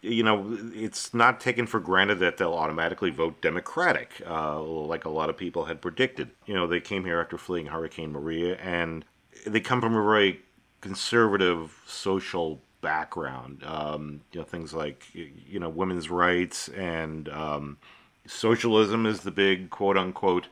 You 0.00 0.22
know, 0.22 0.58
it's 0.74 1.12
not 1.12 1.38
taken 1.38 1.66
for 1.66 1.80
granted 1.80 2.18
that 2.20 2.38
they'll 2.38 2.54
automatically 2.54 3.10
vote 3.10 3.42
Democratic, 3.42 4.22
uh, 4.26 4.60
like 4.62 5.04
a 5.04 5.10
lot 5.10 5.28
of 5.28 5.36
people 5.36 5.66
had 5.66 5.82
predicted. 5.82 6.30
You 6.46 6.54
know, 6.54 6.66
they 6.66 6.80
came 6.80 7.04
here 7.04 7.20
after 7.20 7.36
fleeing 7.36 7.66
Hurricane 7.66 8.12
Maria, 8.12 8.56
and 8.56 9.04
they 9.46 9.60
come 9.60 9.82
from 9.82 9.94
a 9.94 10.02
very 10.02 10.40
conservative 10.80 11.82
social 11.86 12.60
background. 12.84 13.64
Um, 13.64 14.20
you 14.30 14.40
know, 14.40 14.44
things 14.44 14.74
like 14.74 15.06
you 15.14 15.58
know 15.58 15.70
women's 15.70 16.10
rights 16.10 16.68
and 16.68 17.28
um, 17.30 17.78
socialism 18.26 19.06
is 19.06 19.20
the 19.20 19.30
big 19.30 19.70
quote 19.70 19.96
unquote 19.96 20.48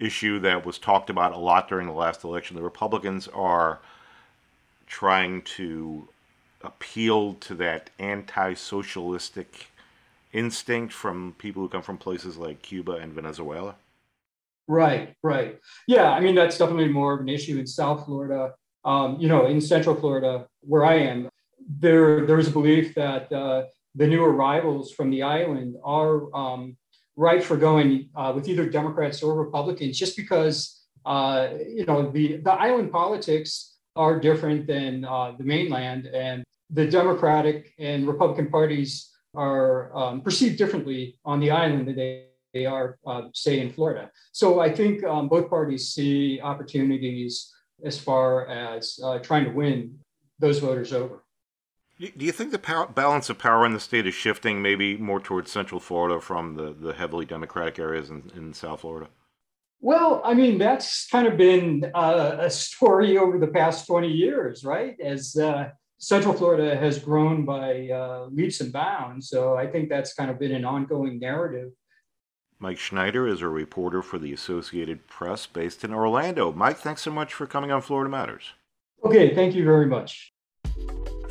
issue 0.00 0.40
that 0.40 0.66
was 0.66 0.78
talked 0.78 1.10
about 1.10 1.32
a 1.32 1.36
lot 1.36 1.68
during 1.68 1.86
the 1.86 1.92
last 1.92 2.24
election. 2.24 2.56
The 2.56 2.62
Republicans 2.62 3.28
are 3.28 3.80
trying 4.86 5.42
to 5.42 6.08
appeal 6.62 7.34
to 7.34 7.54
that 7.54 7.90
anti-socialistic 7.98 9.66
instinct 10.32 10.92
from 10.92 11.34
people 11.38 11.62
who 11.62 11.68
come 11.68 11.82
from 11.82 11.98
places 11.98 12.38
like 12.38 12.62
Cuba 12.62 12.92
and 12.92 13.12
Venezuela. 13.12 13.76
Right, 14.66 15.14
right. 15.22 15.60
Yeah, 15.86 16.10
I 16.10 16.20
mean 16.20 16.34
that's 16.34 16.56
definitely 16.56 16.88
more 16.88 17.12
of 17.12 17.20
an 17.20 17.28
issue 17.28 17.58
in 17.58 17.66
South 17.66 18.06
Florida. 18.06 18.54
Um, 18.84 19.16
you 19.18 19.28
know, 19.28 19.46
in 19.46 19.60
Central 19.60 19.94
Florida, 19.94 20.46
where 20.60 20.84
I 20.84 20.96
am, 20.96 21.28
there 21.68 22.26
there 22.26 22.38
is 22.38 22.48
a 22.48 22.50
belief 22.50 22.94
that 22.94 23.32
uh, 23.32 23.64
the 23.94 24.06
new 24.06 24.24
arrivals 24.24 24.92
from 24.92 25.10
the 25.10 25.22
island 25.22 25.76
are 25.84 26.34
um, 26.34 26.76
right 27.16 27.42
for 27.42 27.56
going 27.56 28.08
uh, 28.16 28.32
with 28.34 28.48
either 28.48 28.68
Democrats 28.68 29.22
or 29.22 29.34
Republicans, 29.34 29.98
just 29.98 30.16
because 30.16 30.82
uh, 31.06 31.48
you 31.68 31.84
know 31.86 32.10
the 32.10 32.38
the 32.38 32.52
island 32.52 32.90
politics 32.92 33.76
are 33.96 34.18
different 34.18 34.66
than 34.66 35.04
uh, 35.04 35.32
the 35.38 35.44
mainland, 35.44 36.06
and 36.06 36.44
the 36.70 36.86
Democratic 36.86 37.72
and 37.78 38.06
Republican 38.06 38.50
parties 38.50 39.10
are 39.34 39.94
um, 39.96 40.20
perceived 40.20 40.56
differently 40.58 41.18
on 41.24 41.40
the 41.40 41.50
island 41.50 41.88
than 41.88 41.96
they, 41.96 42.26
they 42.52 42.66
are, 42.66 42.98
uh, 43.06 43.22
say, 43.32 43.60
in 43.60 43.72
Florida. 43.72 44.10
So 44.32 44.60
I 44.60 44.72
think 44.72 45.04
um, 45.04 45.28
both 45.28 45.50
parties 45.50 45.88
see 45.88 46.40
opportunities 46.40 47.52
as 47.84 47.98
far 47.98 48.46
as 48.48 48.98
uh, 49.02 49.18
trying 49.18 49.44
to 49.44 49.50
win 49.50 49.98
those 50.38 50.58
voters 50.58 50.92
over. 50.92 51.24
Do 51.98 52.24
you 52.24 52.32
think 52.32 52.50
the 52.50 52.58
power, 52.58 52.86
balance 52.86 53.30
of 53.30 53.38
power 53.38 53.64
in 53.64 53.72
the 53.72 53.80
state 53.80 54.06
is 54.06 54.14
shifting 54.14 54.60
maybe 54.60 54.96
more 54.96 55.20
towards 55.20 55.52
Central 55.52 55.78
Florida 55.78 56.20
from 56.20 56.56
the, 56.56 56.72
the 56.72 56.92
heavily 56.92 57.24
Democratic 57.24 57.78
areas 57.78 58.10
in, 58.10 58.32
in 58.34 58.52
South 58.52 58.80
Florida? 58.80 59.08
Well, 59.80 60.20
I 60.24 60.34
mean, 60.34 60.58
that's 60.58 61.06
kind 61.08 61.28
of 61.28 61.36
been 61.36 61.90
uh, 61.94 62.38
a 62.40 62.50
story 62.50 63.16
over 63.24 63.38
the 63.38 63.46
past 63.46 63.86
20 63.86 64.08
years, 64.08 64.64
right? 64.64 64.98
As 65.00 65.36
uh, 65.36 65.70
Central 65.98 66.34
Florida 66.34 66.76
has 66.76 66.98
grown 66.98 67.44
by 67.44 67.88
uh, 67.90 68.26
leaps 68.30 68.60
and 68.60 68.72
bounds. 68.72 69.28
So 69.28 69.56
I 69.56 69.68
think 69.68 69.88
that's 69.88 70.14
kind 70.14 70.30
of 70.30 70.38
been 70.38 70.52
an 70.52 70.64
ongoing 70.64 71.20
narrative. 71.20 71.70
Mike 72.58 72.78
Schneider 72.78 73.28
is 73.28 73.40
a 73.40 73.48
reporter 73.48 74.02
for 74.02 74.18
the 74.18 74.32
Associated 74.32 75.06
Press 75.06 75.46
based 75.46 75.84
in 75.84 75.94
Orlando. 75.94 76.50
Mike, 76.50 76.78
thanks 76.78 77.02
so 77.02 77.12
much 77.12 77.34
for 77.34 77.46
coming 77.46 77.70
on 77.70 77.82
Florida 77.82 78.10
Matters. 78.10 78.52
Okay, 79.04 79.34
thank 79.34 79.54
you 79.54 79.64
very 79.64 79.86
much. 79.86 80.33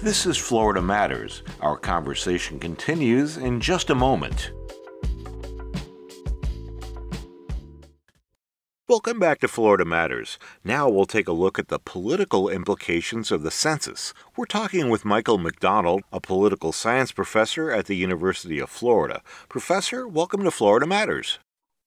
This 0.01 0.25
is 0.25 0.38
Florida 0.38 0.81
Matters. 0.81 1.43
Our 1.62 1.77
conversation 1.77 2.59
continues 2.59 3.38
in 3.38 3.62
just 3.62 3.89
a 3.89 3.95
moment. 3.95 4.51
Welcome 8.89 9.17
back 9.17 9.39
to 9.39 9.47
Florida 9.47 9.85
Matters. 9.85 10.38
Now 10.63 10.89
we'll 10.89 11.05
take 11.05 11.27
a 11.27 11.31
look 11.31 11.57
at 11.57 11.69
the 11.69 11.79
political 11.79 12.50
implications 12.50 13.31
of 13.31 13.41
the 13.41 13.50
census. 13.50 14.13
We're 14.35 14.45
talking 14.45 14.89
with 14.89 15.05
Michael 15.05 15.38
McDonald, 15.38 16.03
a 16.12 16.19
political 16.19 16.71
science 16.71 17.12
professor 17.12 17.71
at 17.71 17.85
the 17.85 17.95
University 17.95 18.59
of 18.59 18.69
Florida. 18.69 19.21
Professor, 19.50 20.07
welcome 20.07 20.43
to 20.43 20.51
Florida 20.51 20.85
Matters. 20.85 21.39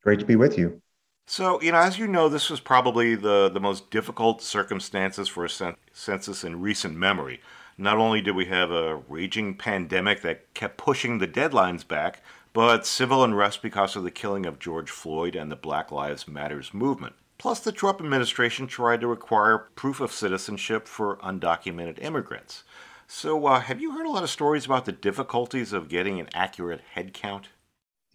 Great 0.02 0.18
to 0.20 0.24
be 0.24 0.36
with 0.36 0.56
you. 0.56 0.80
So, 1.28 1.60
you 1.60 1.72
know, 1.72 1.78
as 1.78 1.98
you 1.98 2.06
know, 2.06 2.28
this 2.28 2.48
was 2.48 2.60
probably 2.60 3.16
the, 3.16 3.48
the 3.48 3.58
most 3.58 3.90
difficult 3.90 4.40
circumstances 4.42 5.26
for 5.26 5.44
a 5.44 5.74
census 5.92 6.44
in 6.44 6.60
recent 6.60 6.96
memory. 6.96 7.40
Not 7.76 7.98
only 7.98 8.22
did 8.22 8.36
we 8.36 8.44
have 8.46 8.70
a 8.70 8.96
raging 9.08 9.56
pandemic 9.56 10.22
that 10.22 10.54
kept 10.54 10.78
pushing 10.78 11.18
the 11.18 11.26
deadlines 11.26 11.86
back, 11.86 12.22
but 12.52 12.86
civil 12.86 13.24
unrest 13.24 13.60
because 13.60 13.96
of 13.96 14.04
the 14.04 14.10
killing 14.12 14.46
of 14.46 14.60
George 14.60 14.88
Floyd 14.88 15.34
and 15.34 15.50
the 15.50 15.56
Black 15.56 15.90
Lives 15.90 16.28
Matters 16.28 16.72
movement. 16.72 17.16
Plus, 17.38 17.58
the 17.58 17.72
Trump 17.72 18.00
administration 18.00 18.68
tried 18.68 19.00
to 19.00 19.08
require 19.08 19.58
proof 19.58 20.00
of 20.00 20.12
citizenship 20.12 20.86
for 20.86 21.16
undocumented 21.16 22.02
immigrants. 22.02 22.62
So, 23.08 23.46
uh, 23.46 23.60
have 23.60 23.80
you 23.80 23.90
heard 23.92 24.06
a 24.06 24.10
lot 24.10 24.22
of 24.22 24.30
stories 24.30 24.64
about 24.64 24.84
the 24.84 24.92
difficulties 24.92 25.72
of 25.72 25.88
getting 25.88 26.18
an 26.18 26.28
accurate 26.32 26.80
head 26.92 27.12
count? 27.12 27.48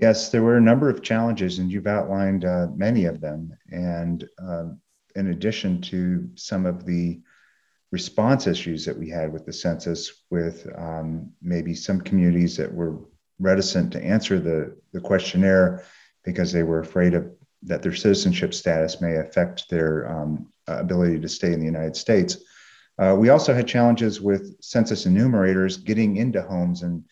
Yes, 0.02 0.30
there 0.30 0.42
were 0.42 0.58
a 0.58 0.62
number 0.62 0.90
of 0.90 1.04
challenges, 1.04 1.60
and 1.60 1.72
you've 1.72 1.86
outlined 1.86 2.44
uh, 2.44 2.68
many 2.76 3.06
of 3.06 3.22
them. 3.22 3.56
And 3.72 4.28
uh, 4.44 4.70
in 5.16 5.28
addition 5.28 5.80
to 5.84 6.28
some 6.34 6.66
of 6.66 6.88
the 6.88 7.22
response 7.92 8.48
issues 8.48 8.84
that 8.86 8.98
we 8.98 9.10
had 9.10 9.32
with 9.32 9.46
the 9.46 9.54
census, 9.54 10.24
with 10.32 10.68
um, 10.76 11.30
maybe 11.40 11.76
some 11.76 12.02
communities 12.02 12.58
that 12.58 12.74
were 12.74 12.98
reticent 13.38 13.92
to 13.92 14.04
answer 14.04 14.40
the, 14.40 14.76
the 14.92 15.02
questionnaire 15.02 15.84
because 16.24 16.52
they 16.52 16.64
were 16.64 16.80
afraid 16.80 17.14
of 17.14 17.32
that 17.64 17.84
their 17.84 17.94
citizenship 17.94 18.56
status 18.56 19.02
may 19.02 19.18
affect 19.18 19.70
their 19.70 20.10
um, 20.10 20.52
ability 20.68 21.20
to 21.20 21.30
stay 21.30 21.54
in 21.54 21.60
the 21.60 21.66
United 21.66 21.96
States. 21.96 22.38
Uh, 22.98 23.16
we 23.16 23.30
also 23.30 23.54
had 23.54 23.68
challenges 23.68 24.20
with 24.20 24.56
census 24.62 25.06
enumerators 25.06 25.78
getting 25.78 26.18
into 26.18 26.42
homes 26.42 26.82
and 26.82 27.04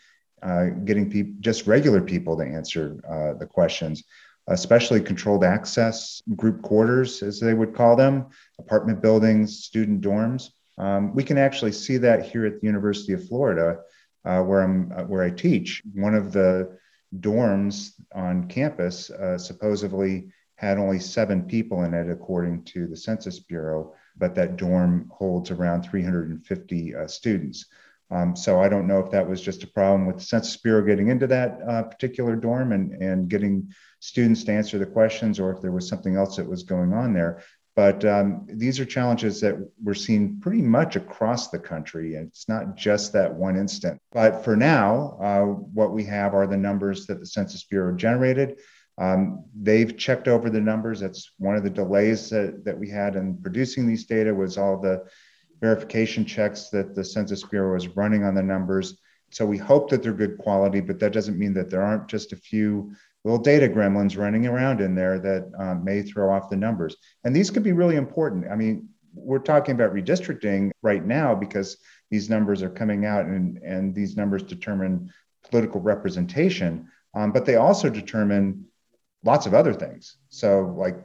uh, 0.42 0.66
getting 0.86 1.10
pe- 1.10 1.34
just 1.40 1.68
regular 1.68 2.02
people 2.02 2.38
to 2.38 2.44
answer 2.44 3.00
uh, 3.10 3.38
the 3.38 3.46
questions, 3.46 4.04
especially 4.48 5.02
controlled 5.02 5.44
access 5.44 6.22
group 6.36 6.62
quarters, 6.62 7.22
as 7.24 7.40
they 7.40 7.54
would 7.54 7.76
call 7.76 7.96
them, 7.96 8.28
apartment 8.60 9.02
buildings, 9.02 9.64
student 9.64 10.02
dorms. 10.02 10.50
Um, 10.78 11.14
we 11.14 11.24
can 11.24 11.38
actually 11.38 11.74
see 11.74 11.98
that 11.98 12.26
here 12.26 12.46
at 12.46 12.62
the 12.62 12.68
University 12.68 13.14
of 13.14 13.28
Florida, 13.28 13.80
uh, 14.26 14.42
where 14.42 14.62
I'm 14.62 14.92
uh, 14.96 15.04
where 15.04 15.24
I 15.24 15.30
teach. 15.30 15.82
One 15.94 16.16
of 16.16 16.32
the 16.32 16.78
dorms 17.20 17.94
on 18.14 18.48
campus 18.48 19.10
uh, 19.10 19.38
supposedly 19.38 20.30
had 20.56 20.78
only 20.78 21.00
seven 21.00 21.44
people 21.44 21.84
in 21.84 21.94
it, 21.94 22.10
according 22.10 22.64
to 22.64 22.86
the 22.88 22.98
Census 22.98 23.40
Bureau, 23.40 23.94
but 24.18 24.36
that 24.36 24.58
dorm 24.58 25.10
holds 25.14 25.52
around 25.52 25.84
350 25.84 26.96
uh, 26.96 27.08
students. 27.08 27.66
Um, 28.12 28.36
so 28.36 28.60
I 28.60 28.70
don't 28.70 28.88
know 28.88 29.00
if 29.00 29.12
that 29.12 29.28
was 29.28 29.42
just 29.42 29.64
a 29.64 29.68
problem 29.68 30.06
with 30.06 30.18
the 30.18 30.24
Census 30.24 30.58
Bureau 30.58 30.84
getting 30.84 31.10
into 31.10 31.28
that 31.28 31.60
uh, 31.68 31.84
particular 31.84 32.36
dorm 32.36 32.72
and, 32.72 32.92
and 33.02 33.30
getting 33.30 33.72
students 34.00 34.44
to 34.46 34.52
answer 34.52 34.78
the 34.80 34.86
questions, 34.86 35.40
or 35.40 35.52
if 35.52 35.62
there 35.62 35.72
was 35.72 35.88
something 35.88 36.16
else 36.16 36.38
that 36.38 36.50
was 36.50 36.64
going 36.64 36.94
on 36.94 37.14
there. 37.14 37.44
But 37.76 38.04
um, 38.04 38.46
these 38.50 38.80
are 38.80 38.86
challenges 38.86 39.40
that 39.42 39.56
we're 39.82 39.94
seeing 39.94 40.40
pretty 40.42 40.62
much 40.62 40.98
across 40.98 41.50
the 41.50 41.60
country. 41.60 42.16
And 42.16 42.28
it's 42.28 42.50
not 42.50 42.76
just 42.76 43.14
that 43.14 43.34
one 43.34 43.56
instant. 43.56 44.02
But 44.12 44.44
for 44.44 44.58
now, 44.58 45.18
uh, 45.22 45.44
what 45.44 45.94
we 45.94 46.04
have 46.06 46.34
are 46.34 46.48
the 46.48 46.58
numbers 46.58 47.06
that 47.08 47.20
the 47.20 47.26
Census 47.26 47.64
Bureau 47.64 47.96
generated. 47.96 48.60
Um, 48.98 49.46
they've 49.56 49.96
checked 49.96 50.28
over 50.28 50.50
the 50.50 50.60
numbers. 50.60 51.00
That's 51.00 51.32
one 51.38 51.56
of 51.56 51.64
the 51.64 51.70
delays 51.70 52.30
that, 52.32 52.66
that 52.66 52.78
we 52.78 52.90
had 52.90 53.16
in 53.16 53.38
producing 53.38 53.88
these 53.88 54.06
data 54.06 54.34
was 54.34 54.58
all 54.58 54.82
the 54.82 55.06
verification 55.60 56.26
checks 56.26 56.70
that 56.70 56.96
the 56.96 57.04
Census 57.04 57.44
Bureau 57.44 57.76
is 57.76 57.88
running 57.90 58.24
on 58.24 58.36
the 58.36 58.44
numbers. 58.44 59.00
So 59.32 59.46
we 59.46 59.58
hope 59.58 59.90
that 59.90 60.02
they're 60.02 60.14
good 60.14 60.38
quality, 60.38 60.80
but 60.80 61.00
that 61.00 61.14
doesn't 61.14 61.38
mean 61.38 61.54
that 61.54 61.70
there 61.70 61.84
aren't 61.84 62.08
just 62.08 62.34
a 62.34 62.38
few 62.38 62.92
little 63.24 63.40
data 63.40 63.68
gremlins 63.68 64.18
running 64.18 64.48
around 64.48 64.82
in 64.82 64.96
there 64.96 65.20
that 65.20 65.52
um, 65.60 65.84
may 65.84 66.02
throw 66.02 66.34
off 66.34 66.50
the 66.50 66.56
numbers. 66.56 66.96
And 67.24 67.36
these 67.36 67.52
could 67.52 67.64
be 67.64 67.74
really 67.74 67.96
important. 67.96 68.46
I 68.50 68.56
mean, 68.56 68.90
we're 69.14 69.40
talking 69.40 69.76
about 69.76 69.94
redistricting 69.94 70.72
right 70.82 71.06
now 71.06 71.36
because 71.36 71.78
these 72.10 72.30
numbers 72.30 72.64
are 72.64 72.70
coming 72.70 73.06
out 73.06 73.26
and, 73.26 73.58
and 73.58 73.94
these 73.94 74.16
numbers 74.16 74.44
determine 74.44 75.12
political 75.50 75.82
representation, 75.82 76.88
um, 77.14 77.32
but 77.32 77.46
they 77.46 77.56
also 77.56 77.90
determine 77.90 78.66
lots 79.24 79.46
of 79.46 79.54
other 79.54 79.74
things. 79.74 80.18
So, 80.30 80.74
like 80.78 80.98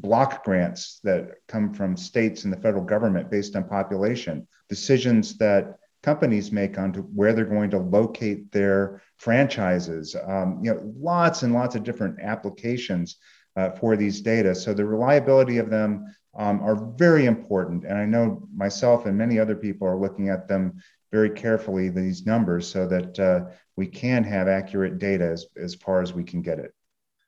block 0.00 0.44
grants 0.44 1.00
that 1.04 1.32
come 1.48 1.72
from 1.72 1.96
states 1.96 2.44
and 2.44 2.52
the 2.52 2.60
federal 2.60 2.84
government 2.84 3.30
based 3.30 3.56
on 3.56 3.64
population, 3.64 4.46
decisions 4.68 5.36
that 5.38 5.76
companies 6.02 6.50
make 6.50 6.78
on 6.78 6.92
to 6.92 7.00
where 7.00 7.32
they're 7.32 7.44
going 7.44 7.70
to 7.70 7.78
locate 7.78 8.50
their 8.52 9.02
franchises. 9.18 10.16
Um, 10.26 10.60
you 10.62 10.72
know, 10.72 10.80
lots 10.98 11.42
and 11.42 11.52
lots 11.52 11.74
of 11.74 11.84
different 11.84 12.20
applications 12.20 13.16
uh, 13.56 13.70
for 13.70 13.96
these 13.96 14.20
data. 14.20 14.54
So 14.54 14.72
the 14.72 14.84
reliability 14.84 15.58
of 15.58 15.70
them 15.70 16.06
um, 16.38 16.62
are 16.62 16.76
very 16.96 17.26
important. 17.26 17.84
And 17.84 17.98
I 17.98 18.06
know 18.06 18.48
myself 18.54 19.06
and 19.06 19.18
many 19.18 19.38
other 19.38 19.56
people 19.56 19.86
are 19.86 19.98
looking 19.98 20.28
at 20.28 20.48
them 20.48 20.80
very 21.12 21.30
carefully, 21.30 21.88
these 21.88 22.24
numbers, 22.24 22.68
so 22.68 22.86
that 22.86 23.18
uh, 23.18 23.52
we 23.76 23.86
can 23.86 24.22
have 24.24 24.46
accurate 24.46 24.98
data 24.98 25.24
as, 25.24 25.46
as 25.60 25.74
far 25.74 26.00
as 26.00 26.12
we 26.12 26.22
can 26.22 26.40
get 26.40 26.58
it. 26.58 26.72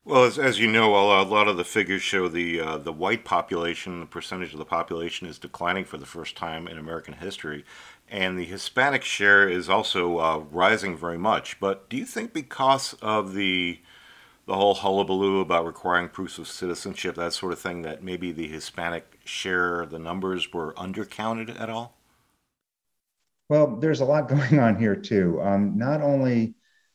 Well, 0.04 0.24
as, 0.24 0.38
as 0.38 0.58
you 0.60 0.68
know, 0.70 0.94
a 0.94 1.22
lot 1.24 1.48
of 1.48 1.56
the 1.56 1.64
figures 1.64 2.02
show 2.02 2.28
the 2.28 2.60
uh, 2.60 2.78
the 2.78 2.92
white 2.92 3.24
population, 3.24 3.98
the 4.00 4.06
percentage 4.06 4.52
of 4.52 4.58
the 4.60 4.64
population 4.64 5.26
is 5.26 5.38
declining 5.40 5.84
for 5.84 5.96
the 5.98 6.06
first 6.06 6.36
time 6.36 6.68
in 6.68 6.78
American 6.78 7.14
history, 7.14 7.64
and 8.08 8.38
the 8.38 8.44
Hispanic 8.44 9.02
share 9.02 9.48
is 9.48 9.68
also 9.68 10.18
uh, 10.20 10.38
rising 10.38 10.96
very 10.96 11.18
much. 11.18 11.58
But 11.58 11.88
do 11.88 11.96
you 11.96 12.04
think 12.06 12.32
because 12.32 12.94
of 13.02 13.34
the 13.34 13.80
the 14.46 14.56
whole 14.56 14.74
hullabaloo 14.74 15.40
about 15.40 15.66
requiring 15.66 16.08
proofs 16.10 16.38
of 16.38 16.48
citizenship, 16.48 17.16
that 17.16 17.34
sort 17.34 17.52
of 17.52 17.60
thing, 17.60 17.82
that 17.82 18.02
maybe 18.02 18.32
the 18.32 18.48
Hispanic 18.48 19.20
share, 19.24 19.86
the 19.86 19.98
numbers 20.00 20.52
were 20.52 20.74
undercounted 20.74 21.60
at 21.60 21.70
all? 21.70 21.96
Well, 23.48 23.76
there's 23.76 24.00
a 24.00 24.04
lot 24.04 24.28
going 24.28 24.58
on 24.58 24.76
here 24.78 24.96
too. 24.96 25.40
Um, 25.42 25.76
not 25.78 26.02
only 26.02 26.54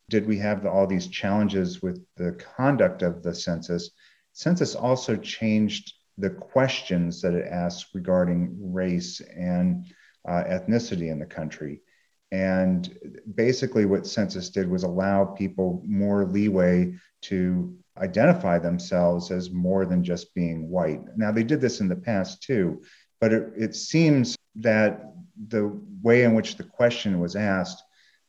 did 0.09 0.25
we 0.25 0.37
have 0.37 0.63
the, 0.63 0.69
all 0.69 0.87
these 0.87 1.07
challenges 1.07 1.81
with 1.81 2.03
the 2.15 2.31
conduct 2.55 3.01
of 3.01 3.23
the 3.23 3.35
census, 3.35 3.91
census 4.33 4.75
also 4.75 5.15
changed 5.15 5.93
the 6.17 6.29
questions 6.29 7.21
that 7.21 7.33
it 7.33 7.47
asks 7.47 7.89
regarding 7.93 8.55
race 8.73 9.21
and 9.35 9.85
uh, 10.27 10.43
ethnicity 10.45 11.11
in 11.11 11.19
the 11.19 11.25
country. 11.25 11.81
And 12.31 12.97
basically, 13.35 13.85
what 13.85 14.07
census 14.07 14.49
did 14.49 14.69
was 14.69 14.83
allow 14.83 15.25
people 15.25 15.81
more 15.85 16.25
leeway 16.25 16.95
to 17.23 17.77
identify 17.97 18.59
themselves 18.59 19.31
as 19.31 19.51
more 19.51 19.85
than 19.85 20.03
just 20.03 20.33
being 20.33 20.69
white. 20.69 21.01
Now, 21.15 21.31
they 21.31 21.43
did 21.43 21.61
this 21.61 21.79
in 21.79 21.87
the 21.87 21.95
past 21.95 22.43
too, 22.43 22.81
but 23.21 23.31
it, 23.31 23.53
it 23.55 23.75
seems 23.75 24.35
that 24.55 25.03
the 25.47 25.79
way 26.01 26.23
in 26.23 26.33
which 26.33 26.57
the 26.57 26.63
question 26.63 27.19
was 27.19 27.35
asked 27.35 27.81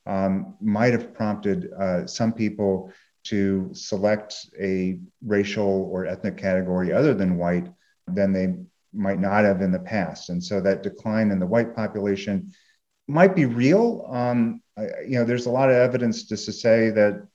um, 0.09 0.55
might 0.59 0.93
have 0.93 1.13
prompted 1.13 1.71
uh, 1.73 2.07
some 2.07 2.33
people 2.33 2.91
to 3.25 3.69
select 3.73 4.33
a 4.59 4.99
racial 5.23 5.87
or 5.91 6.07
ethnic 6.07 6.35
category 6.35 6.91
other 6.91 7.13
than 7.13 7.37
white 7.37 7.67
than 8.07 8.33
they 8.33 8.55
might 8.91 9.19
not 9.19 9.43
have 9.43 9.61
in 9.61 9.71
the 9.71 9.79
past. 9.95 10.29
And 10.29 10.43
so 10.43 10.61
that 10.61 10.81
decline 10.81 11.29
in 11.29 11.39
the 11.39 11.45
white 11.45 11.75
population 11.75 12.51
might 13.07 13.35
be 13.35 13.45
real. 13.45 14.07
Um, 14.09 14.61
you 15.07 15.19
know, 15.19 15.25
there's 15.25 15.45
a 15.45 15.51
lot 15.51 15.69
of 15.69 15.75
evidence 15.75 16.23
just 16.23 16.45
to 16.45 16.53
say 16.53 16.89
that 16.89 17.27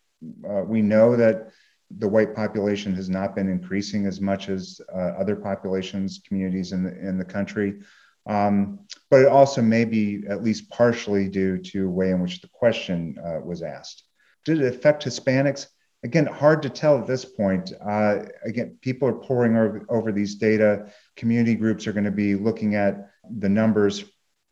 uh, 0.49 0.63
we 0.67 0.83
know 0.83 1.15
that 1.17 1.51
the 1.99 2.09
white 2.09 2.35
population 2.35 2.93
has 2.95 3.09
not 3.09 3.37
been 3.37 3.49
increasing 3.49 4.07
as 4.07 4.21
much 4.21 4.49
as 4.49 4.81
uh, 4.93 5.13
other 5.21 5.37
populations, 5.37 6.21
communities 6.27 6.73
in 6.73 6.83
the, 6.83 6.93
in 7.09 7.19
the 7.19 7.25
country. 7.25 7.81
Um, 8.27 8.81
but 9.11 9.21
it 9.21 9.29
also 9.29 9.63
may 9.63 9.85
be 9.85 10.25
at 10.29 10.43
least 10.43 10.71
partially 10.71 11.29
due 11.29 11.59
to 11.59 11.91
way 11.91 12.11
in 12.11 12.21
which 12.21 12.41
the 12.41 12.49
question 12.49 13.17
uh, 13.25 13.41
was 13.45 13.63
asked. 13.63 14.05
Did 14.45 14.61
it 14.61 14.75
affect 14.75 15.05
Hispanics? 15.05 15.67
Again, 16.03 16.27
hard 16.27 16.63
to 16.63 16.69
tell 16.69 16.99
at 16.99 17.07
this 17.07 17.25
point. 17.25 17.73
Uh, 17.81 18.25
again, 18.45 18.77
people 18.83 19.09
are 19.09 19.15
poring 19.15 19.57
over, 19.57 19.87
over 19.89 20.13
these 20.13 20.35
data. 20.35 20.93
Community 21.17 21.55
groups 21.55 21.87
are 21.87 21.93
going 21.93 22.05
to 22.05 22.11
be 22.11 22.35
looking 22.35 22.75
at 22.75 23.09
the 23.39 23.49
numbers 23.49 24.05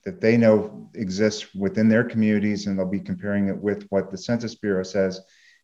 that 0.04 0.20
they 0.20 0.36
know 0.36 0.90
exist 0.94 1.54
within 1.54 1.88
their 1.88 2.04
communities, 2.04 2.66
and 2.66 2.78
they'll 2.78 2.86
be 2.86 3.00
comparing 3.00 3.48
it 3.48 3.56
with 3.56 3.86
what 3.90 4.10
the 4.10 4.18
Census 4.18 4.54
Bureau 4.54 4.82
says. 4.82 5.20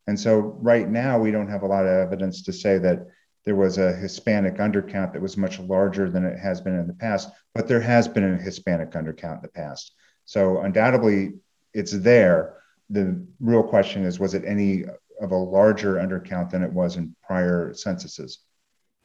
And 0.06 0.18
so, 0.18 0.38
right 0.38 0.88
now, 0.88 1.18
we 1.18 1.30
don't 1.30 1.50
have 1.50 1.62
a 1.62 1.66
lot 1.66 1.86
of 1.86 1.90
evidence 1.90 2.42
to 2.44 2.52
say 2.52 2.78
that 2.78 3.06
there 3.44 3.54
was 3.56 3.78
a 3.78 3.92
Hispanic 3.92 4.56
undercount 4.56 5.12
that 5.12 5.22
was 5.22 5.36
much 5.36 5.58
larger 5.58 6.10
than 6.10 6.24
it 6.24 6.38
has 6.38 6.60
been 6.60 6.78
in 6.78 6.86
the 6.86 6.94
past, 6.94 7.30
but 7.54 7.66
there 7.66 7.80
has 7.80 8.06
been 8.06 8.34
a 8.34 8.36
Hispanic 8.36 8.90
undercount 8.92 9.36
in 9.36 9.42
the 9.42 9.48
past. 9.48 9.94
So 10.24 10.60
undoubtedly, 10.60 11.34
it's 11.72 11.92
there. 11.92 12.56
The 12.90 13.24
real 13.40 13.62
question 13.62 14.04
is, 14.04 14.20
was 14.20 14.34
it 14.34 14.44
any 14.44 14.84
of 15.20 15.30
a 15.30 15.36
larger 15.36 15.94
undercount 15.94 16.50
than 16.50 16.62
it 16.62 16.72
was 16.72 16.96
in 16.96 17.14
prior 17.26 17.72
censuses? 17.74 18.40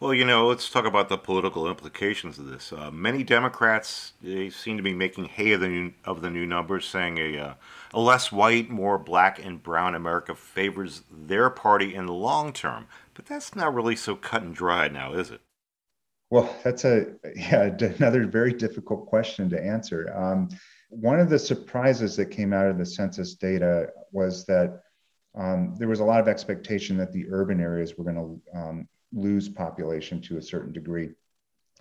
Well, 0.03 0.13
you 0.13 0.25
know, 0.25 0.47
let's 0.47 0.69
talk 0.69 0.86
about 0.86 1.08
the 1.08 1.17
political 1.17 1.65
implications 1.69 2.38
of 2.38 2.47
this. 2.47 2.73
Uh, 2.73 2.91
many 2.91 3.23
Democrats 3.23 4.12
they 4.21 4.49
seem 4.49 4.75
to 4.75 4.84
be 4.84 4.93
making 4.93 5.25
hay 5.25 5.53
of 5.53 5.62
the 5.62 5.69
new, 5.69 5.93
of 6.03 6.21
the 6.21 6.29
new 6.29 6.45
numbers, 6.45 6.86
saying 6.86 7.17
a, 7.17 7.38
uh, 7.38 7.53
a 7.93 8.01
less 8.01 8.29
white, 8.29 8.69
more 8.69 8.97
black 8.97 9.39
and 9.41 9.63
brown 9.63 9.95
America 9.95 10.36
favors 10.36 11.03
their 11.10 11.49
party 11.49 11.95
in 11.95 12.05
the 12.05 12.13
long 12.13 12.51
term. 12.51 12.88
But 13.13 13.26
that's 13.26 13.56
not 13.56 13.73
really 13.73 13.95
so 13.95 14.15
cut 14.15 14.43
and 14.43 14.56
dry 14.56 14.88
now, 14.88 15.13
is 15.13 15.32
it? 15.32 15.41
Well, 16.30 16.56
that's 16.63 16.84
a 16.84 17.13
yeah 17.36 17.65
another 17.65 18.26
very 18.26 18.54
difficult 18.54 19.06
question 19.06 19.49
to 19.52 19.63
answer. 19.63 20.12
Um, 20.15 20.49
one 20.89 21.19
of 21.19 21.30
the 21.30 21.39
surprises 21.39 22.15
that 22.15 22.28
came 22.28 22.54
out 22.54 22.67
of 22.67 22.78
the 22.78 22.86
census 22.86 23.36
data 23.36 23.89
was 24.12 24.45
that 24.45 24.82
um, 25.36 25.76
there 25.78 25.88
was 25.88 25.99
a 25.99 26.04
lot 26.06 26.19
of 26.19 26.28
expectation 26.28 26.97
that 26.97 27.12
the 27.12 27.26
urban 27.30 27.60
areas 27.60 27.97
were 27.97 28.04
going 28.04 28.41
to 28.54 28.60
um, 28.60 28.88
lose 29.12 29.49
population 29.49 30.21
to 30.21 30.38
a 30.38 30.41
certain 30.41 30.71
degree. 30.71 31.10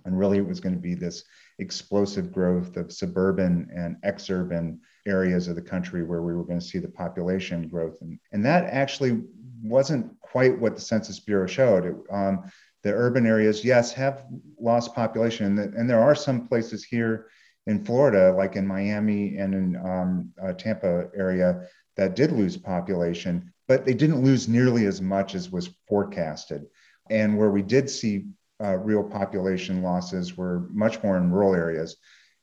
And 0.05 0.19
really, 0.19 0.39
it 0.39 0.47
was 0.47 0.61
going 0.61 0.75
to 0.75 0.81
be 0.81 0.95
this 0.95 1.25
explosive 1.59 2.33
growth 2.33 2.77
of 2.77 2.93
suburban 2.93 3.71
and 3.75 3.97
exurban 4.03 4.79
areas 5.07 5.49
of 5.49 5.55
the 5.55 5.63
country 5.63 6.03
where 6.03 6.23
we 6.23 6.35
were 6.35 6.45
going 6.45 6.59
to 6.59 6.65
see 6.65 6.79
the 6.79 6.89
population 6.89 7.69
growth. 7.69 7.99
And, 8.01 8.19
and 8.33 8.45
that 8.45 8.65
actually 8.65 9.23
wasn't 9.63 10.21
quite 10.21 10.59
what 10.59 10.75
the 10.75 10.81
Census 10.81 11.21
Bureau 11.21 11.47
showed. 11.47 11.87
It, 11.87 11.97
um, 12.11 12.51
the 12.83 12.93
urban 12.93 13.27
areas, 13.27 13.65
yes, 13.65 13.93
have 13.93 14.25
lost 14.61 14.95
population. 14.95 15.59
And, 15.59 15.89
there 15.89 16.03
are 16.03 16.17
some 16.17 16.49
places 16.49 16.83
here 16.85 17.29
in 17.67 17.85
Florida, 17.85 18.35
like 18.37 18.57
in 18.57 18.67
Miami 18.67 19.37
and 19.37 19.55
in 19.55 19.77
um, 19.77 20.33
uh, 20.43 20.53
Tampa 20.53 21.09
area, 21.17 21.69
that 21.97 22.17
did 22.17 22.33
lose 22.33 22.57
population, 22.57 23.53
but 23.69 23.85
they 23.85 23.95
didn't 23.95 24.25
lose 24.25 24.49
nearly 24.49 24.87
as 24.87 25.01
much 25.01 25.35
as 25.35 25.53
was 25.53 25.71
forecasted. 25.89 26.67
And 27.09 27.39
where 27.39 27.51
we 27.51 27.63
did 27.63 27.89
see 27.89 28.27
uh, 28.63 28.79
real 28.79 29.05
population 29.05 29.83
losses 29.83 30.37
were 30.37 30.67
much 30.73 31.03
more 31.03 31.17
in 31.17 31.31
rural 31.31 31.55
areas. 31.55 31.97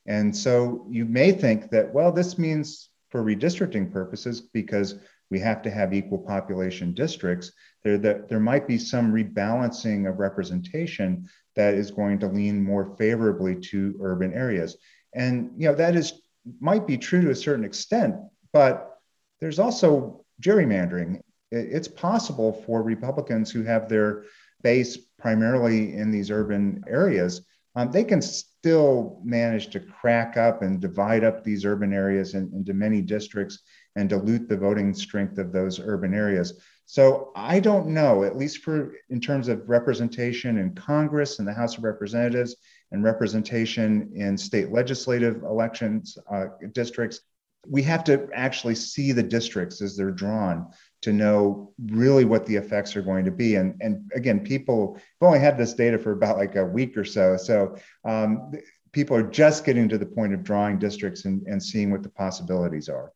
And 0.05 0.35
so 0.35 0.85
you 0.89 1.05
may 1.05 1.31
think 1.31 1.69
that, 1.71 1.93
well, 1.93 2.11
this 2.11 2.37
means 2.37 2.89
for 3.09 3.23
redistricting 3.23 3.91
purposes, 3.91 4.39
because 4.41 4.95
we 5.29 5.39
have 5.39 5.61
to 5.61 5.71
have 5.71 5.93
equal 5.93 6.19
population 6.19 6.93
districts, 6.93 7.51
there, 7.83 7.97
there 7.97 8.39
might 8.39 8.67
be 8.67 8.77
some 8.77 9.13
rebalancing 9.13 10.09
of 10.09 10.19
representation 10.19 11.29
that 11.55 11.73
is 11.73 11.91
going 11.91 12.19
to 12.19 12.27
lean 12.27 12.63
more 12.63 12.95
favorably 12.97 13.55
to 13.55 13.97
urban 14.01 14.33
areas. 14.33 14.77
And 15.13 15.51
you 15.57 15.67
know 15.67 15.75
that 15.75 15.95
is 15.95 16.21
might 16.59 16.87
be 16.87 16.97
true 16.97 17.21
to 17.21 17.31
a 17.31 17.35
certain 17.35 17.65
extent, 17.65 18.15
but 18.53 18.97
there's 19.39 19.59
also 19.59 20.25
gerrymandering. 20.41 21.21
It's 21.51 21.87
possible 21.87 22.53
for 22.65 22.81
Republicans 22.83 23.51
who 23.51 23.63
have 23.63 23.89
their 23.89 24.23
base 24.61 24.97
primarily 25.17 25.95
in 25.95 26.11
these 26.11 26.31
urban 26.31 26.83
areas, 26.87 27.45
um, 27.79 27.91
they 27.91 28.03
can 28.03 28.21
still 28.21 29.21
manage 29.23 29.69
to 29.69 29.79
crack 29.79 30.35
up 30.35 30.63
and 30.63 30.81
divide 30.81 31.23
up 31.23 31.45
these 31.45 31.63
urban 31.63 31.93
areas 31.93 32.33
in, 32.33 32.51
into 32.53 32.73
many 32.73 33.01
districts 33.01 33.59
and 33.95 34.09
dilute 34.09 34.49
the 34.49 34.57
voting 34.57 34.93
strength 34.93 35.37
of 35.37 35.53
those 35.53 35.79
urban 35.79 36.13
areas. 36.13 36.59
So 36.85 37.31
I 37.37 37.61
don't 37.61 37.87
know, 37.87 38.23
at 38.25 38.35
least 38.35 38.63
for 38.63 38.95
in 39.09 39.21
terms 39.21 39.47
of 39.47 39.69
representation 39.69 40.57
in 40.57 40.75
Congress 40.75 41.39
and 41.39 41.47
the 41.47 41.53
House 41.53 41.77
of 41.77 41.85
Representatives 41.85 42.57
and 42.91 43.01
representation 43.01 44.11
in 44.13 44.37
state 44.37 44.73
legislative 44.73 45.43
elections 45.43 46.17
uh, 46.29 46.47
districts, 46.73 47.21
we 47.65 47.81
have 47.83 48.03
to 48.05 48.27
actually 48.33 48.75
see 48.75 49.13
the 49.13 49.23
districts 49.23 49.81
as 49.81 49.95
they're 49.95 50.11
drawn 50.11 50.67
to 51.01 51.13
know 51.13 51.71
really 51.87 52.25
what 52.25 52.45
the 52.45 52.55
effects 52.55 52.95
are 52.95 53.01
going 53.01 53.25
to 53.25 53.31
be. 53.31 53.55
And, 53.55 53.75
and 53.79 54.09
again, 54.15 54.41
people 54.41 54.95
have 54.95 55.27
only 55.27 55.39
had 55.39 55.57
this 55.57 55.73
data 55.73 55.97
for 55.97 56.11
about 56.11 56.37
like 56.37 56.55
a 56.55 56.65
week 56.65 56.97
or 56.97 57.05
so. 57.05 57.37
So 57.37 57.77
um, 58.05 58.51
people 58.91 59.15
are 59.15 59.23
just 59.23 59.65
getting 59.65 59.87
to 59.89 59.97
the 59.97 60.05
point 60.05 60.33
of 60.33 60.43
drawing 60.43 60.77
districts 60.77 61.25
and, 61.25 61.45
and 61.47 61.61
seeing 61.61 61.91
what 61.91 62.03
the 62.03 62.09
possibilities 62.09 62.89
are. 62.89 63.13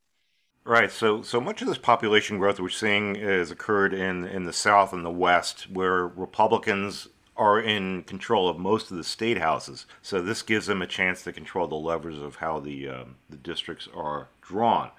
Right. 0.65 0.91
So, 0.91 1.21
so 1.21 1.41
much 1.41 1.61
of 1.61 1.67
this 1.67 1.77
population 1.77 2.37
growth 2.37 2.59
we're 2.59 2.69
seeing 2.69 3.15
has 3.15 3.51
occurred 3.51 3.93
in 3.93 4.23
in 4.23 4.45
the 4.45 4.53
South 4.53 4.93
and 4.93 5.03
the 5.03 5.11
West, 5.11 5.69
where 5.69 6.07
Republicans 6.07 7.09
are 7.35 7.59
in 7.59 8.03
control 8.03 8.47
of 8.47 8.57
most 8.57 8.89
of 8.89 8.95
the 8.95 9.03
state 9.03 9.39
houses. 9.39 9.85
So 10.01 10.21
this 10.21 10.41
gives 10.41 10.67
them 10.67 10.81
a 10.81 10.87
chance 10.87 11.23
to 11.23 11.33
control 11.33 11.67
the 11.67 11.75
levers 11.75 12.17
of 12.17 12.37
how 12.37 12.61
the 12.61 12.87
um, 12.87 13.15
the 13.29 13.35
districts 13.35 13.89
are 13.93 14.29
drawn. 14.41 14.91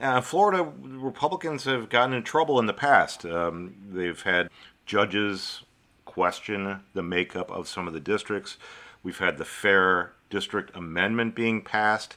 Uh, 0.00 0.20
Florida 0.20 0.70
Republicans 0.82 1.64
have 1.64 1.88
gotten 1.88 2.14
in 2.14 2.22
trouble 2.22 2.58
in 2.58 2.66
the 2.66 2.72
past. 2.72 3.24
Um, 3.24 3.74
they've 3.90 4.20
had 4.20 4.48
judges 4.86 5.62
question 6.04 6.80
the 6.94 7.02
makeup 7.02 7.50
of 7.50 7.68
some 7.68 7.86
of 7.86 7.94
the 7.94 8.00
districts. 8.00 8.56
We've 9.02 9.18
had 9.18 9.38
the 9.38 9.44
Fair 9.44 10.12
District 10.30 10.74
Amendment 10.76 11.34
being 11.34 11.62
passed. 11.62 12.16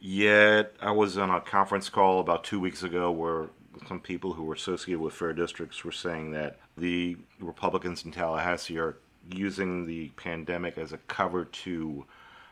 Yet, 0.00 0.74
I 0.80 0.90
was 0.90 1.16
on 1.16 1.30
a 1.30 1.40
conference 1.40 1.88
call 1.88 2.20
about 2.20 2.44
two 2.44 2.58
weeks 2.58 2.82
ago 2.82 3.10
where 3.10 3.48
some 3.86 4.00
people 4.00 4.32
who 4.32 4.44
were 4.44 4.54
associated 4.54 5.00
with 5.00 5.14
fair 5.14 5.32
districts 5.32 5.84
were 5.84 5.92
saying 5.92 6.32
that 6.32 6.58
the 6.76 7.16
Republicans 7.40 8.04
in 8.04 8.10
Tallahassee 8.10 8.78
are 8.78 8.96
using 9.30 9.86
the 9.86 10.08
pandemic 10.16 10.76
as 10.78 10.92
a 10.92 10.98
cover 10.98 11.44
to 11.44 12.04